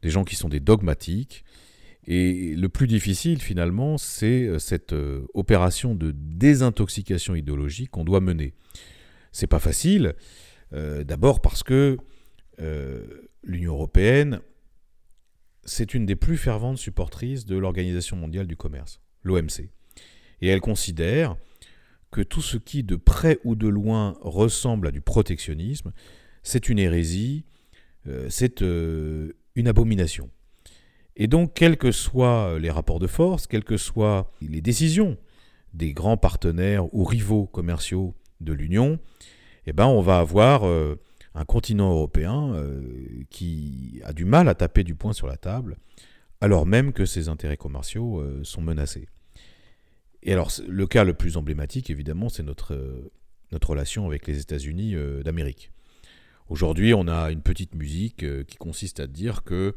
des 0.03 0.11
gens 0.11 0.23
qui 0.25 0.35
sont 0.35 0.47
des 0.47 0.59
dogmatiques, 0.59 1.43
et 2.05 2.53
le 2.55 2.69
plus 2.69 2.85
difficile 2.85 3.41
finalement 3.41 3.97
c'est 3.97 4.59
cette 4.59 4.93
opération 5.33 5.95
de 5.95 6.11
désintoxication 6.11 7.33
idéologique 7.33 7.89
qu'on 7.89 8.03
doit 8.03 8.19
mener. 8.19 8.53
C'est 9.31 9.47
pas 9.47 9.59
facile. 9.59 10.15
Euh, 10.73 11.03
d'abord 11.03 11.41
parce 11.41 11.63
que 11.63 11.97
euh, 12.59 13.29
l'Union 13.43 13.73
européenne, 13.73 14.41
c'est 15.63 15.93
une 15.93 16.05
des 16.05 16.15
plus 16.15 16.37
ferventes 16.37 16.77
supportrices 16.77 17.45
de 17.45 17.57
l'Organisation 17.57 18.17
mondiale 18.17 18.47
du 18.47 18.55
commerce, 18.55 19.01
l'OMC. 19.23 19.69
Et 20.41 20.47
elle 20.47 20.61
considère 20.61 21.35
que 22.11 22.21
tout 22.21 22.41
ce 22.41 22.57
qui, 22.57 22.83
de 22.83 22.95
près 22.95 23.39
ou 23.43 23.55
de 23.55 23.67
loin, 23.67 24.17
ressemble 24.21 24.87
à 24.87 24.91
du 24.91 25.01
protectionnisme, 25.01 25.91
c'est 26.41 26.69
une 26.69 26.79
hérésie, 26.79 27.45
euh, 28.07 28.27
c'est 28.29 28.61
une 28.61 29.67
abomination. 29.67 30.29
Et 31.15 31.27
donc, 31.27 31.53
quels 31.53 31.77
que 31.77 31.91
soient 31.91 32.57
les 32.59 32.69
rapports 32.69 32.99
de 32.99 33.07
force, 33.07 33.45
quelles 33.45 33.65
que 33.65 33.77
soient 33.77 34.31
les 34.41 34.61
décisions 34.61 35.17
des 35.73 35.93
grands 35.93 36.17
partenaires 36.17 36.91
ou 36.95 37.03
rivaux 37.03 37.45
commerciaux 37.45 38.15
de 38.41 38.53
l'Union, 38.53 38.99
eh 39.65 39.73
ben, 39.73 39.85
on 39.85 40.01
va 40.01 40.19
avoir 40.19 40.67
euh, 40.67 40.99
un 41.35 41.45
continent 41.45 41.91
européen 41.91 42.53
euh, 42.53 42.81
qui 43.29 44.01
a 44.03 44.13
du 44.13 44.25
mal 44.25 44.47
à 44.49 44.55
taper 44.55 44.83
du 44.83 44.95
poing 44.95 45.13
sur 45.13 45.27
la 45.27 45.37
table, 45.37 45.77
alors 46.41 46.65
même 46.65 46.93
que 46.93 47.05
ses 47.05 47.29
intérêts 47.29 47.57
commerciaux 47.57 48.19
euh, 48.19 48.43
sont 48.43 48.61
menacés. 48.61 49.07
Et 50.23 50.33
alors, 50.33 50.51
le 50.67 50.87
cas 50.87 51.03
le 51.03 51.13
plus 51.13 51.37
emblématique, 51.37 51.89
évidemment, 51.89 52.29
c'est 52.29 52.43
notre, 52.43 53.09
notre 53.51 53.69
relation 53.69 54.05
avec 54.05 54.27
les 54.27 54.41
États-Unis 54.41 54.93
d'Amérique. 55.23 55.71
Aujourd'hui, 56.49 56.93
on 56.93 57.07
a 57.07 57.31
une 57.31 57.41
petite 57.41 57.73
musique 57.73 58.25
qui 58.45 58.57
consiste 58.57 58.99
à 58.99 59.07
dire 59.07 59.43
que 59.43 59.75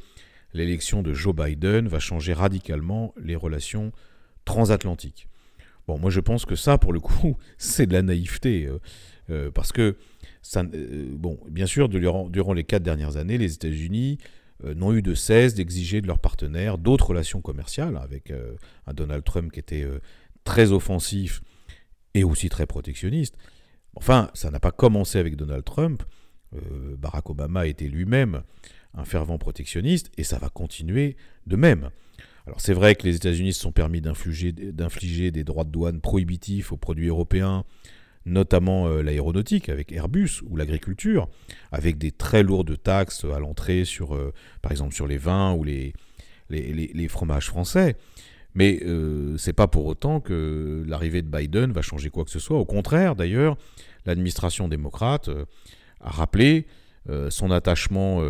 l'élection 0.52 1.02
de 1.02 1.14
Joe 1.14 1.32
Biden 1.32 1.86
va 1.86 2.00
changer 2.00 2.32
radicalement 2.32 3.14
les 3.16 3.36
relations 3.36 3.92
transatlantiques. 4.44 5.28
Bon, 5.86 5.98
moi 5.98 6.10
je 6.10 6.20
pense 6.20 6.44
que 6.44 6.54
ça, 6.54 6.78
pour 6.78 6.92
le 6.92 7.00
coup, 7.00 7.36
c'est 7.58 7.86
de 7.86 7.92
la 7.92 8.02
naïveté. 8.02 8.66
Euh, 8.66 8.78
euh, 9.30 9.50
parce 9.50 9.72
que, 9.72 9.96
ça, 10.42 10.62
euh, 10.74 11.06
bon, 11.12 11.38
bien 11.48 11.66
sûr, 11.66 11.88
durant, 11.88 12.28
durant, 12.28 12.52
les 12.52 12.64
quatre 12.64 12.82
dernières 12.82 13.16
années, 13.16 13.38
les 13.38 13.54
États-Unis 13.54 14.18
n'ont 14.76 14.92
eu 14.92 15.02
de 15.02 15.14
cesse 15.14 15.54
d'exiger 15.54 16.00
de 16.00 16.06
leurs 16.06 16.20
partenaires 16.20 16.78
d'autres 16.78 17.08
relations 17.08 17.40
commerciales, 17.40 17.96
avec 17.96 18.32
un 18.86 18.94
Donald 18.94 19.24
Trump 19.24 19.50
qui 19.50 19.58
était 19.58 19.84
très 20.44 20.70
offensif 20.70 21.40
et 22.14 22.22
aussi 22.22 22.48
très 22.48 22.64
protectionniste. 22.66 23.36
Enfin, 23.96 24.30
ça 24.34 24.52
n'a 24.52 24.60
pas 24.60 24.70
commencé 24.70 25.18
avec 25.18 25.34
Donald 25.34 25.64
Trump. 25.64 26.04
Barack 26.96 27.28
Obama 27.30 27.66
était 27.66 27.88
lui-même 27.88 28.44
un 28.94 29.04
fervent 29.04 29.36
protectionniste, 29.36 30.12
et 30.16 30.22
ça 30.22 30.38
va 30.38 30.48
continuer 30.48 31.16
de 31.48 31.56
même. 31.56 31.90
Alors 32.46 32.60
c'est 32.60 32.74
vrai 32.74 32.94
que 32.94 33.04
les 33.04 33.16
États-Unis 33.16 33.52
se 33.52 33.60
sont 33.60 33.72
permis 33.72 34.00
d'infliger 34.00 35.30
des 35.30 35.44
droits 35.44 35.64
de 35.64 35.70
douane 35.70 36.00
prohibitifs 36.00 36.72
aux 36.72 36.76
produits 36.76 37.06
européens, 37.06 37.64
notamment 38.26 38.88
euh, 38.88 39.02
l'aéronautique 39.02 39.68
avec 39.68 39.92
Airbus 39.92 40.42
ou 40.48 40.56
l'agriculture, 40.56 41.28
avec 41.70 41.98
des 41.98 42.10
très 42.10 42.42
lourdes 42.42 42.80
taxes 42.82 43.24
à 43.24 43.38
l'entrée 43.38 43.84
sur, 43.84 44.14
euh, 44.14 44.32
par 44.60 44.72
exemple, 44.72 44.94
sur 44.94 45.06
les 45.06 45.18
vins 45.18 45.54
ou 45.54 45.64
les, 45.64 45.92
fromages 47.08 47.46
français. 47.46 47.96
Mais 48.54 48.80
euh, 48.84 49.36
c'est 49.38 49.54
pas 49.54 49.68
pour 49.68 49.86
autant 49.86 50.20
que 50.20 50.84
l'arrivée 50.86 51.22
de 51.22 51.28
Biden 51.28 51.72
va 51.72 51.80
changer 51.80 52.10
quoi 52.10 52.24
que 52.24 52.30
ce 52.30 52.38
soit. 52.38 52.58
Au 52.58 52.66
contraire, 52.66 53.16
d'ailleurs, 53.16 53.56
l'administration 54.04 54.68
démocrate 54.68 55.30
a 56.00 56.10
rappelé 56.10 56.66
son 57.30 57.50
attachement 57.50 58.22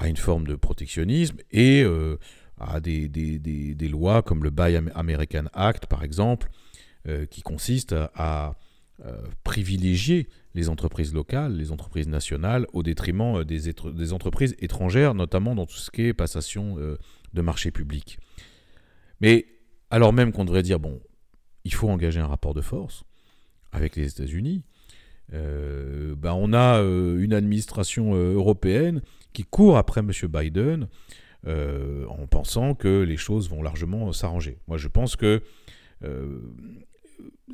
à 0.00 0.08
une 0.08 0.16
forme 0.16 0.46
de 0.46 0.56
protectionnisme 0.56 1.36
et 1.52 1.82
euh, 1.82 2.16
à 2.60 2.80
des, 2.80 3.88
lois 3.90 4.22
comme 4.22 4.44
le 4.44 4.50
Buy 4.50 4.76
American 4.94 5.44
Act, 5.52 5.86
par 5.86 6.04
exemple, 6.04 6.48
euh, 7.08 7.26
qui 7.26 7.42
consiste 7.42 7.94
à, 8.14 8.56
euh, 9.04 9.22
privilégier 9.44 10.28
les 10.54 10.68
entreprises 10.68 11.14
locales, 11.14 11.56
les 11.56 11.72
entreprises 11.72 12.08
nationales, 12.08 12.66
au 12.72 12.82
détriment 12.82 13.44
des, 13.44 13.72
des, 13.72 14.12
entreprises 14.12 14.54
étrangères, 14.58 15.14
notamment 15.14 15.54
dans 15.54 15.64
tout 15.64 15.76
ce 15.76 15.90
qui 15.90 16.02
est 16.02 16.12
passation 16.12 16.76
de 16.76 17.42
marché 17.42 17.70
public. 17.70 18.18
Mais 19.20 19.46
alors 19.90 20.12
même 20.12 20.32
qu'on 20.32 20.44
devrait 20.44 20.62
dire, 20.62 20.80
bon, 20.80 21.00
il 21.64 21.72
faut 21.72 21.88
engager 21.88 22.20
un 22.20 22.26
rapport 22.26 22.52
de 22.52 22.60
force 22.60 23.04
avec 23.72 23.96
les 23.96 24.10
États-Unis, 24.10 24.62
ben 25.32 26.32
on 26.34 26.52
a 26.52 26.80
une 26.82 27.32
administration 27.32 28.14
européenne 28.14 29.00
qui 29.32 29.44
court 29.44 29.78
après 29.78 30.00
M. 30.00 30.10
Biden 30.28 30.88
euh, 31.46 32.04
en 32.06 32.26
pensant 32.26 32.74
que 32.74 33.02
les 33.02 33.16
choses 33.16 33.48
vont 33.48 33.62
largement 33.62 34.12
s'arranger. 34.12 34.58
Moi, 34.68 34.76
je 34.76 34.88
pense 34.88 35.16
que 35.16 35.42
euh, 36.04 36.40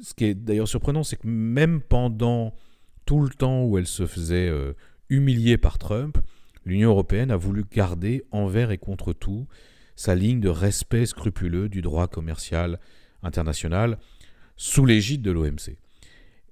ce 0.02 0.14
qui 0.14 0.24
est 0.24 0.34
d'ailleurs 0.34 0.68
surprenant, 0.68 1.02
c'est 1.02 1.16
que 1.16 1.26
même 1.26 1.80
pendant 1.80 2.54
tout 3.04 3.20
le 3.20 3.30
temps 3.30 3.64
où 3.64 3.78
elle 3.78 3.86
se 3.86 4.06
faisait 4.06 4.48
euh, 4.48 4.72
humilier 5.08 5.56
par 5.56 5.78
Trump, 5.78 6.18
l'Union 6.64 6.90
européenne 6.90 7.30
a 7.30 7.36
voulu 7.36 7.64
garder 7.70 8.24
envers 8.32 8.70
et 8.70 8.78
contre 8.78 9.12
tout 9.12 9.46
sa 9.94 10.14
ligne 10.14 10.40
de 10.40 10.48
respect 10.48 11.06
scrupuleux 11.06 11.68
du 11.68 11.80
droit 11.80 12.08
commercial 12.08 12.80
international 13.22 13.98
sous 14.56 14.84
l'égide 14.84 15.22
de 15.22 15.30
l'OMC. 15.30 15.78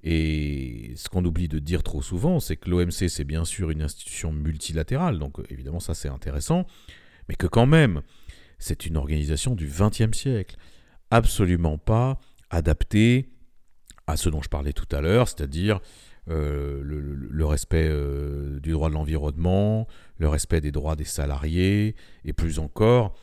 Et 0.05 0.93
ce 0.97 1.09
qu'on 1.09 1.25
oublie 1.25 1.49
de 1.49 1.59
dire 1.59 1.83
trop 1.83 2.03
souvent, 2.03 2.39
c'est 2.39 2.57
que 2.57 2.69
l'OMC, 2.69 3.09
c'est 3.09 3.25
bien 3.25 3.45
sûr 3.45 3.71
une 3.71 3.83
institution 3.83 4.33
multilatérale, 4.33 5.19
donc 5.19 5.39
évidemment 5.49 5.81
ça 5.81 5.95
c'est 5.95 6.09
intéressant, 6.09 6.67
mais 7.29 7.35
que 7.35 7.47
quand 7.47 7.67
même, 7.67 8.03
c'est 8.59 8.87
une 8.87 8.97
organisation 8.97 9.55
du 9.55 9.67
XXe 9.67 10.17
siècle, 10.17 10.57
absolument 11.11 11.79
pas 11.79 12.19
adaptée 12.51 13.31
à 14.07 14.17
ce 14.17 14.29
dont 14.29 14.43
je 14.43 14.49
parlais 14.49 14.73
tout 14.73 14.89
à 14.95 15.01
l'heure, 15.01 15.29
c'est-à-dire 15.29 15.81
euh, 16.31 16.81
le, 16.83 17.45
respect 17.45 17.89
euh, 17.89 18.61
du 18.61 18.73
droit 18.73 18.89
de 18.89 18.95
l'environnement, 18.95 19.87
le 20.19 20.29
respect 20.29 20.61
des 20.61 20.73
droits 20.73 20.97
des 20.97 21.05
salariés, 21.05 21.95
et 22.25 22.33
plus 22.33 22.59
encore 22.59 23.15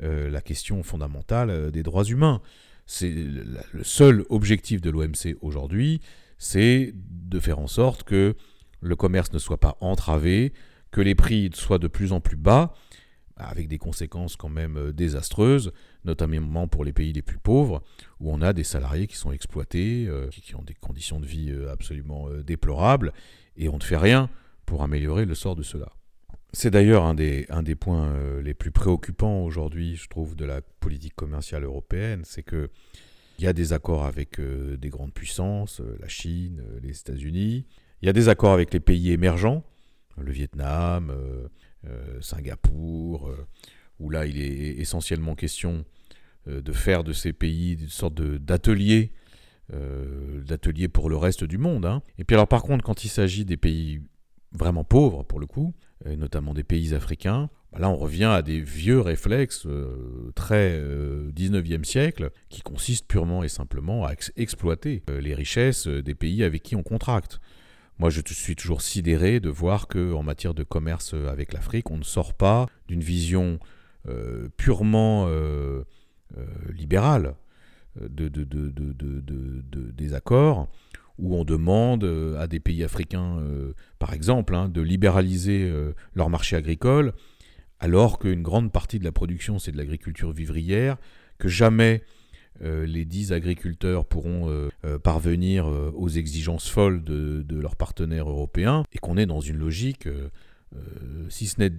la 0.00 0.40
question 0.40 0.84
fondamentale 0.84 1.72
des 1.72 1.82
droits 1.82 2.04
humains. 2.04 2.40
C'est 2.86 3.10
le 3.10 3.82
seul 3.82 4.24
objectif 4.28 4.80
de 4.80 4.90
l'OMC 4.90 5.36
aujourd'hui, 5.40 6.00
c'est 6.38 6.94
de 6.94 7.40
faire 7.40 7.58
en 7.58 7.66
sorte 7.66 8.04
que 8.04 8.36
le 8.80 8.96
commerce 8.96 9.32
ne 9.32 9.38
soit 9.38 9.58
pas 9.58 9.76
entravé, 9.80 10.52
que 10.90 11.00
les 11.00 11.14
prix 11.14 11.50
soient 11.52 11.78
de 11.78 11.88
plus 11.88 12.12
en 12.12 12.20
plus 12.20 12.36
bas, 12.36 12.72
avec 13.38 13.68
des 13.68 13.78
conséquences 13.78 14.36
quand 14.36 14.48
même 14.48 14.76
euh, 14.76 14.92
désastreuses, 14.92 15.72
notamment 16.04 16.68
pour 16.68 16.84
les 16.84 16.92
pays 16.92 17.12
les 17.12 17.22
plus 17.22 17.38
pauvres, 17.38 17.82
où 18.20 18.32
on 18.32 18.42
a 18.42 18.52
des 18.52 18.64
salariés 18.64 19.06
qui 19.06 19.16
sont 19.16 19.32
exploités, 19.32 20.06
euh, 20.08 20.28
qui 20.28 20.54
ont 20.56 20.62
des 20.62 20.74
conditions 20.74 21.20
de 21.20 21.26
vie 21.26 21.50
euh, 21.50 21.72
absolument 21.72 22.28
déplorables, 22.44 23.12
et 23.56 23.68
on 23.68 23.78
ne 23.78 23.82
fait 23.82 23.96
rien 23.96 24.28
pour 24.66 24.82
améliorer 24.82 25.24
le 25.24 25.34
sort 25.34 25.56
de 25.56 25.62
cela. 25.62 25.88
C'est 26.52 26.70
d'ailleurs 26.70 27.04
un 27.04 27.14
des, 27.14 27.46
points 27.78 28.14
les 28.40 28.54
plus 28.54 28.70
préoccupants 28.70 29.42
aujourd'hui, 29.42 29.96
je 29.96 30.08
trouve, 30.08 30.34
de 30.34 30.46
la 30.46 30.62
politique 30.80 31.14
commerciale 31.14 31.64
européenne, 31.64 32.22
c'est 32.24 32.42
que 32.42 32.70
il 33.38 33.44
y 33.44 33.46
a 33.46 33.52
des 33.52 33.72
accords 33.72 34.04
avec 34.04 34.40
des 34.40 34.88
grandes 34.88 35.12
puissances, 35.12 35.80
la 36.00 36.08
Chine, 36.08 36.64
les 36.82 36.98
États-Unis. 36.98 37.66
Il 38.02 38.06
y 38.06 38.08
a 38.08 38.12
des 38.12 38.28
accords 38.28 38.52
avec 38.52 38.72
les 38.72 38.80
pays 38.80 39.12
émergents, 39.12 39.62
le 40.16 40.32
Vietnam, 40.32 41.12
Singapour, 42.20 43.30
où 43.98 44.10
là 44.10 44.26
il 44.26 44.40
est 44.40 44.78
essentiellement 44.78 45.34
question 45.34 45.84
de 46.46 46.72
faire 46.72 47.04
de 47.04 47.12
ces 47.12 47.32
pays 47.32 47.74
une 47.80 47.88
sorte 47.88 48.20
d'atelier, 48.20 49.12
d'atelier 49.70 50.88
pour 50.88 51.08
le 51.08 51.16
reste 51.16 51.44
du 51.44 51.58
monde. 51.58 51.86
Hein. 51.86 52.02
Et 52.18 52.24
puis 52.24 52.34
alors 52.34 52.48
par 52.48 52.62
contre, 52.62 52.84
quand 52.84 53.04
il 53.04 53.08
s'agit 53.08 53.44
des 53.44 53.56
pays 53.56 54.02
vraiment 54.52 54.84
pauvres, 54.84 55.22
pour 55.22 55.40
le 55.40 55.46
coup, 55.46 55.74
notamment 56.04 56.54
des 56.54 56.64
pays 56.64 56.94
africains, 56.94 57.50
bah 57.72 57.80
là, 57.80 57.90
on 57.90 57.96
revient 57.96 58.24
à 58.24 58.40
des 58.40 58.60
vieux 58.60 59.00
réflexes 59.00 59.66
euh, 59.66 60.32
très 60.34 60.80
19e 60.80 61.80
euh, 61.80 61.84
siècle 61.84 62.30
qui 62.48 62.62
consistent 62.62 63.06
purement 63.06 63.44
et 63.44 63.48
simplement 63.48 64.06
à 64.06 64.12
exploiter 64.36 65.02
euh, 65.10 65.20
les 65.20 65.34
richesses 65.34 65.86
des 65.86 66.14
pays 66.14 66.44
avec 66.44 66.62
qui 66.62 66.76
on 66.76 66.82
contracte. 66.82 67.40
Moi, 67.98 68.10
je 68.10 68.20
suis 68.26 68.54
toujours 68.54 68.82
sidéré 68.82 69.40
de 69.40 69.48
voir 69.48 69.88
que, 69.88 70.12
en 70.12 70.22
matière 70.22 70.54
de 70.54 70.62
commerce 70.62 71.14
avec 71.14 71.52
l'Afrique, 71.52 71.90
on 71.90 71.98
ne 71.98 72.04
sort 72.04 72.34
pas 72.34 72.66
d'une 72.86 73.02
vision 73.02 73.58
purement 74.56 75.28
libérale 76.72 77.34
de, 78.00 78.28
des 79.90 80.14
accords 80.14 80.68
où 81.18 81.34
on 81.34 81.44
demande 81.44 82.04
à 82.38 82.46
des 82.46 82.60
pays 82.60 82.84
africains, 82.84 83.42
par 83.98 84.12
exemple, 84.12 84.54
hein, 84.54 84.68
de 84.68 84.80
libéraliser 84.80 85.72
leur 86.14 86.30
marché 86.30 86.54
agricole 86.54 87.12
alors 87.80 88.18
qu'une 88.18 88.42
grande 88.42 88.72
partie 88.72 88.98
de 88.98 89.04
la 89.04 89.12
production, 89.12 89.58
c'est 89.58 89.72
de 89.72 89.76
l'agriculture 89.76 90.32
vivrière, 90.32 90.96
que 91.38 91.48
jamais 91.48 92.02
euh, 92.02 92.17
les 92.60 93.04
dix 93.04 93.32
agriculteurs 93.32 94.04
pourront 94.04 94.48
euh, 94.48 94.68
euh, 94.84 94.98
parvenir 94.98 95.66
aux 95.66 96.08
exigences 96.08 96.68
folles 96.68 97.02
de, 97.02 97.44
leurs 97.50 97.76
partenaires 97.76 98.28
européens, 98.28 98.84
et 98.92 98.98
qu'on 98.98 99.16
est 99.16 99.26
dans 99.26 99.40
une 99.40 99.56
logique, 99.56 100.08
si 101.28 101.46
ce 101.46 101.60
n'est 101.60 101.72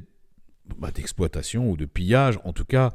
bah, 0.78 0.92
d'exploitation 0.92 1.70
ou 1.70 1.78
de 1.78 1.86
pillage, 1.86 2.40
en 2.44 2.54
tout 2.54 2.66
cas 2.66 2.94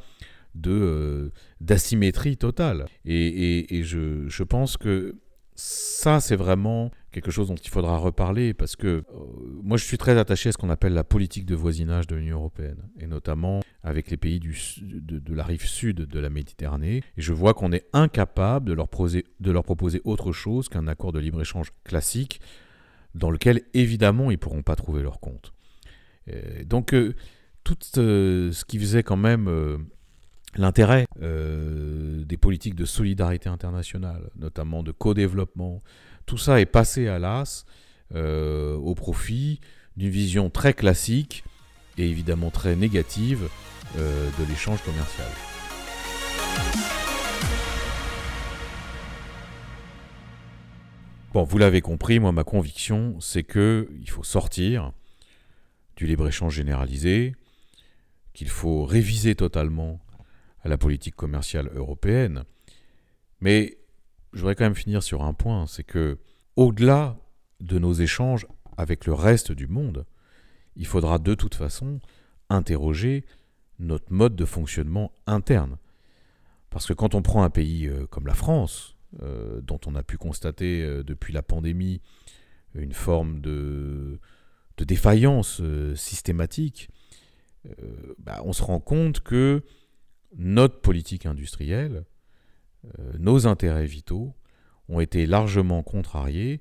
d'asymétrie 1.61 2.37
totale. 2.37 2.87
Et, 3.05 3.83
je, 3.83 4.43
pense 4.43 4.77
que 4.77 5.17
ça, 5.55 6.21
c'est 6.21 6.37
vraiment 6.37 6.91
quelque 7.15 7.31
chose 7.31 7.47
dont 7.47 7.55
il 7.55 7.71
faudra 7.71 7.97
reparler 7.97 8.55
parce 8.55 8.75
que 8.75 8.87
euh, 8.87 9.03
moi, 9.63 9.77
je 9.77 9.85
suis 9.85 9.97
très 9.97 10.19
attaché 10.19 10.49
à 10.49 10.53
ce 10.53 10.59
qu'on 10.59 10.69
appelle 10.69 10.95
la 10.95 11.05
politique 11.05 11.47
de 11.47 11.55
voisinage 11.55 12.09
de 12.09 12.17
l'Union 12.17 12.39
européenne 12.39 12.89
et 12.99 13.07
notamment 13.07 13.61
avec 13.85 14.11
les 14.11 14.17
pays 14.17 14.41
du, 14.41 14.59
de, 14.83 15.35
la 15.35 15.45
rive 15.45 15.65
sud 15.65 15.97
de 16.01 16.21
la 16.21 16.29
Méditerranée. 16.29 17.03
Et 17.17 17.23
je 17.23 17.33
vois 17.33 17.55
qu'on 17.55 17.71
est 17.71 17.87
incapable 17.93 18.67
de 18.67 18.73
leur, 18.73 18.89
de 18.89 19.51
leur 19.51 19.63
proposer 19.63 20.01
autre 20.05 20.33
chose 20.33 20.69
qu'un 20.69 20.89
accord 20.89 21.13
de 21.13 21.21
libre-échange 21.21 21.73
classique 21.85 22.41
dans 23.15 23.31
lequel, 23.31 23.63
évidemment, 23.75 24.33
ils 24.33 24.35
ne 24.35 24.39
pourront 24.39 24.63
pas 24.63 24.75
trouver 24.75 25.03
leur 25.03 25.21
compte. 25.21 25.55
donc, 26.67 26.93
euh, 26.95 27.15
tout 27.63 27.79
euh, 27.97 28.51
ce 28.51 28.65
qui 28.65 28.79
faisait 28.79 29.05
quand 29.05 29.17
même 29.17 29.49
l'intérêt 30.57 31.07
des 31.21 32.37
politiques 32.37 32.75
de 32.75 32.85
solidarité 32.85 33.49
internationale, 33.49 34.31
notamment 34.37 34.83
de 34.83 34.91
co-développement, 34.91 35.81
tout 36.27 36.39
ça 36.39 36.61
est 36.61 36.67
passé 36.67 37.09
à 37.09 37.19
l'as 37.19 37.65
euh, 38.15 38.75
au 38.77 38.95
profit 38.95 39.61
d'une 39.97 40.11
vision 40.11 40.51
très 40.51 40.75
classique 40.75 41.45
et 41.99 42.09
évidemment 42.09 42.51
très 42.51 42.77
négative 42.77 43.49
euh, 43.97 44.31
de 44.39 44.45
l'échange 44.49 44.83
commercial. 44.83 45.29
Bon, 51.33 51.43
vous 51.43 51.59
l'avez 51.59 51.81
compris, 51.81 52.21
moi 52.21 52.31
ma 52.31 52.45
conviction, 52.45 53.19
c'est 53.21 53.43
que 53.43 53.89
il 54.01 54.09
faut 54.09 54.23
sortir 54.23 54.93
du 55.97 56.07
libre-échange 56.07 56.55
généralisé, 56.55 57.35
qu'il 58.35 58.49
faut 58.49 58.85
réviser 58.85 59.35
totalement 59.35 60.01
la 60.65 60.79
politique 60.79 61.17
commerciale 61.17 61.71
européenne. 61.75 62.45
Mais 63.41 63.79
je 64.35 64.41
voudrais 64.41 64.57
quand 64.57 64.65
même 64.65 64.75
finir 64.75 65.03
sur 65.03 65.23
un 65.23 65.33
point, 65.33 65.67
c'est 65.67 65.85
que 65.85 66.19
au-delà 66.57 67.17
de 67.61 67.79
nos 67.79 67.93
échanges 67.93 68.47
avec 68.77 69.07
le 69.07 69.15
reste 69.15 69.53
du 69.53 69.69
monde, 69.69 70.05
il 70.77 70.87
faudra 70.87 71.19
de 71.19 71.35
toute 71.35 71.55
façon 71.55 72.01
interroger 72.51 73.25
notre 73.79 74.13
mode 74.13 74.37
de 74.37 74.45
fonctionnement 74.45 75.13
interne. 75.27 75.79
Parce 76.71 76.87
que 76.87 76.93
quand 76.93 77.15
on 77.15 77.23
prend 77.23 77.45
un 77.45 77.51
pays 77.51 77.87
euh, 77.87 78.07
comme 78.07 78.27
la 78.27 78.35
France, 78.35 78.97
euh, 79.23 79.61
dont 79.61 79.79
on 79.87 79.95
a 79.95 80.03
pu 80.03 80.19
constater 80.19 80.83
euh, 80.83 81.05
depuis 81.05 81.33
la 81.33 81.43
pandémie 81.43 82.01
une 82.75 82.93
forme 82.93 83.41
de, 83.41 84.19
défaillance 84.79 85.63
systématique, 85.95 86.91
bah, 88.19 88.43
on 88.45 88.53
se 88.53 88.65
rend 88.65 88.81
compte 88.81 89.21
que 89.21 89.63
notre 90.37 90.81
politique 90.81 91.25
industrielle, 91.25 92.05
nos 93.19 93.47
intérêts 93.47 93.87
vitaux, 93.87 94.35
ont 94.89 95.01
été 95.01 95.27
largement 95.27 95.83
contrariés 95.83 96.61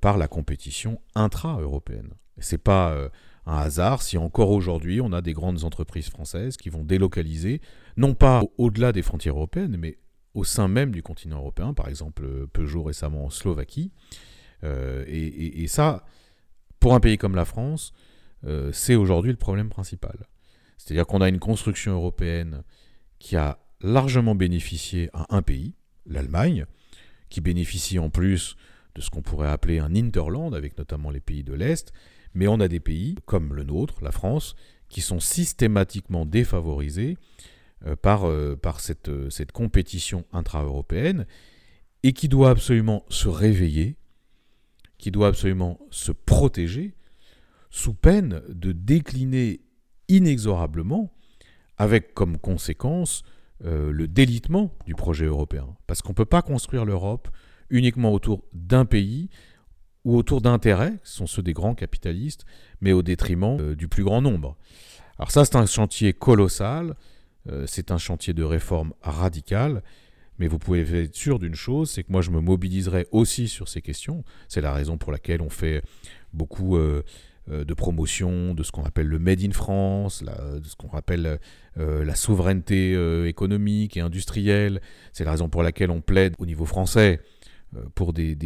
par 0.00 0.18
la 0.18 0.26
compétition 0.26 1.00
intra-européenne. 1.14 2.14
Ce 2.40 2.54
n'est 2.54 2.58
pas 2.58 3.10
un 3.46 3.56
hasard 3.58 4.02
si 4.02 4.18
encore 4.18 4.50
aujourd'hui 4.50 5.00
on 5.00 5.12
a 5.12 5.22
des 5.22 5.32
grandes 5.32 5.64
entreprises 5.64 6.10
françaises 6.10 6.56
qui 6.56 6.68
vont 6.68 6.84
délocaliser, 6.84 7.60
non 7.96 8.14
pas 8.14 8.42
au-delà 8.58 8.92
des 8.92 9.02
frontières 9.02 9.36
européennes, 9.36 9.76
mais 9.78 9.98
au 10.34 10.44
sein 10.44 10.68
même 10.68 10.92
du 10.92 11.02
continent 11.02 11.38
européen, 11.38 11.74
par 11.74 11.88
exemple 11.88 12.46
Peugeot 12.52 12.82
récemment 12.82 13.24
en 13.24 13.30
Slovaquie. 13.30 13.92
Euh, 14.64 15.04
et, 15.06 15.66
ça, 15.66 16.04
pour 16.80 16.94
un 16.94 17.00
pays 17.00 17.18
comme 17.18 17.34
la 17.34 17.44
France, 17.44 17.92
euh, 18.44 18.70
c'est 18.72 18.94
aujourd'hui 18.94 19.32
le 19.32 19.36
problème 19.36 19.68
principal. 19.68 20.26
C'est-à-dire 20.76 21.06
qu'on 21.06 21.20
a 21.20 21.28
une 21.28 21.38
construction 21.38 21.92
européenne 21.92 22.62
qui 23.18 23.36
a 23.36 23.58
largement 23.80 24.34
bénéficié 24.34 25.10
à 25.12 25.26
un 25.34 25.42
pays, 25.42 25.74
l'Allemagne, 26.06 26.66
qui 27.28 27.40
bénéficie 27.40 27.98
en 27.98 28.10
plus 28.10 28.56
de 28.94 29.00
ce 29.00 29.10
qu'on 29.10 29.22
pourrait 29.22 29.48
appeler 29.50 29.78
un 29.78 29.94
interland, 29.94 30.54
avec 30.54 30.76
notamment 30.78 31.10
les 31.10 31.20
pays 31.20 31.44
de 31.44 31.54
l'Est, 31.54 31.92
mais 32.34 32.48
on 32.48 32.60
a 32.60 32.68
des 32.68 32.80
pays, 32.80 33.16
comme 33.26 33.54
le 33.54 33.64
nôtre, 33.64 34.02
la 34.02 34.12
France, 34.12 34.54
qui 34.88 35.00
sont 35.00 35.20
systématiquement 35.20 36.26
défavorisés 36.26 37.16
euh, 37.86 37.94
par, 37.94 38.28
euh, 38.28 38.56
par 38.56 38.80
cette, 38.80 39.08
euh, 39.08 39.30
cette 39.30 39.52
compétition 39.52 40.24
intra-européenne 40.32 41.26
et 42.02 42.12
qui 42.12 42.28
doit 42.28 42.50
absolument 42.50 43.04
se 43.08 43.28
réveiller, 43.28 43.96
qui 44.98 45.10
doit 45.10 45.28
absolument 45.28 45.78
se 45.90 46.12
protéger, 46.12 46.94
sous 47.70 47.94
peine 47.94 48.42
de 48.48 48.72
décliner 48.72 49.60
inexorablement, 50.08 51.12
avec 51.76 52.14
comme 52.14 52.38
conséquence 52.38 53.22
le 53.60 54.06
délitement 54.06 54.72
du 54.86 54.94
projet 54.94 55.26
européen. 55.26 55.66
Parce 55.86 56.00
qu'on 56.00 56.10
ne 56.10 56.14
peut 56.14 56.24
pas 56.24 56.42
construire 56.42 56.84
l'Europe 56.84 57.28
uniquement 57.70 58.12
autour 58.12 58.44
d'un 58.52 58.84
pays 58.84 59.28
ou 60.04 60.16
autour 60.16 60.40
d'intérêts, 60.40 60.94
qui 61.04 61.12
sont 61.12 61.26
ceux 61.26 61.42
des 61.42 61.52
grands 61.52 61.74
capitalistes, 61.74 62.44
mais 62.80 62.92
au 62.92 63.02
détriment 63.02 63.58
euh, 63.60 63.76
du 63.76 63.88
plus 63.88 64.04
grand 64.04 64.22
nombre. 64.22 64.56
Alors 65.18 65.30
ça, 65.30 65.44
c'est 65.44 65.56
un 65.56 65.66
chantier 65.66 66.12
colossal, 66.12 66.94
euh, 67.48 67.64
c'est 67.66 67.90
un 67.90 67.98
chantier 67.98 68.32
de 68.32 68.42
réforme 68.42 68.94
radicale, 69.02 69.82
mais 70.38 70.46
vous 70.46 70.58
pouvez 70.58 70.80
être 71.02 71.16
sûr 71.16 71.38
d'une 71.38 71.56
chose, 71.56 71.90
c'est 71.90 72.04
que 72.04 72.12
moi 72.12 72.22
je 72.22 72.30
me 72.30 72.40
mobiliserai 72.40 73.08
aussi 73.10 73.48
sur 73.48 73.68
ces 73.68 73.82
questions. 73.82 74.24
C'est 74.46 74.60
la 74.60 74.72
raison 74.72 74.96
pour 74.96 75.10
laquelle 75.10 75.42
on 75.42 75.50
fait 75.50 75.82
beaucoup 76.32 76.76
euh, 76.76 77.02
de 77.48 77.74
promotion 77.74 78.54
de 78.54 78.62
ce 78.62 78.70
qu'on 78.72 78.84
appelle 78.84 79.06
le 79.06 79.18
Made 79.18 79.42
in 79.42 79.52
France, 79.52 80.22
de 80.22 80.66
ce 80.66 80.76
qu'on 80.76 80.96
appelle 80.96 81.40
la 81.76 82.14
souveraineté 82.14 82.94
économique 83.26 83.96
et 83.96 84.00
industrielle. 84.00 84.80
C'est 85.12 85.24
la 85.24 85.30
raison 85.30 85.48
pour 85.48 85.62
laquelle 85.62 85.90
on 85.90 86.00
plaide 86.00 86.34
au 86.38 86.46
niveau 86.46 86.66
français 86.66 87.20
euh, 87.76 87.82
pour 87.94 88.14
des, 88.14 88.36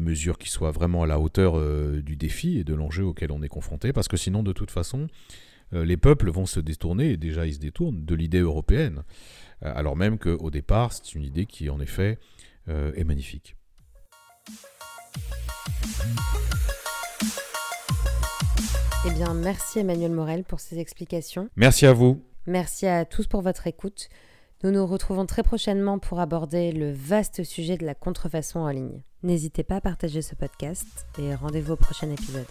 mesures 0.00 0.38
qui 0.38 0.48
soient 0.48 0.70
vraiment 0.70 1.02
à 1.02 1.06
la 1.06 1.18
hauteur 1.18 1.58
euh, 1.58 2.00
du 2.02 2.14
défi 2.14 2.58
et 2.58 2.64
de 2.64 2.72
l'enjeu 2.72 3.04
auquel 3.04 3.32
on 3.32 3.42
est 3.42 3.48
confronté, 3.48 3.92
parce 3.92 4.06
que 4.06 4.16
sinon, 4.16 4.44
de 4.44 4.52
toute 4.52 4.70
façon, 4.70 5.08
euh, 5.72 5.84
les 5.84 5.96
peuples 5.96 6.30
vont 6.30 6.46
se 6.46 6.60
détourner, 6.60 7.10
et 7.10 7.16
déjà 7.16 7.46
ils 7.46 7.54
se 7.54 7.58
détournent, 7.58 8.04
de 8.04 8.14
l'idée 8.14 8.38
européenne, 8.38 9.02
alors 9.60 9.96
même 9.96 10.18
qu'au 10.18 10.50
départ, 10.50 10.92
c'est 10.92 11.14
une 11.14 11.24
idée 11.24 11.46
qui, 11.46 11.68
en 11.68 11.80
effet, 11.80 12.18
est 12.68 13.04
magnifique. 13.04 13.56
Eh 19.06 19.10
bien, 19.12 19.32
merci 19.32 19.78
Emmanuel 19.78 20.12
Morel 20.12 20.44
pour 20.44 20.60
ces 20.60 20.78
explications. 20.78 21.48
Merci 21.56 21.86
à 21.86 21.94
vous. 21.94 22.22
Merci 22.46 22.86
à 22.86 23.06
tous 23.06 23.26
pour 23.26 23.40
votre 23.40 23.66
écoute. 23.66 24.10
Nous 24.62 24.70
nous 24.70 24.86
retrouvons 24.86 25.24
très 25.24 25.42
prochainement 25.42 25.98
pour 25.98 26.20
aborder 26.20 26.70
le 26.70 26.92
vaste 26.92 27.42
sujet 27.42 27.78
de 27.78 27.86
la 27.86 27.94
contrefaçon 27.94 28.60
en 28.60 28.68
ligne. 28.68 29.02
N'hésitez 29.22 29.62
pas 29.62 29.76
à 29.76 29.80
partager 29.80 30.20
ce 30.20 30.34
podcast 30.34 31.06
et 31.18 31.34
rendez-vous 31.34 31.72
au 31.72 31.76
prochain 31.76 32.10
épisode. 32.10 32.46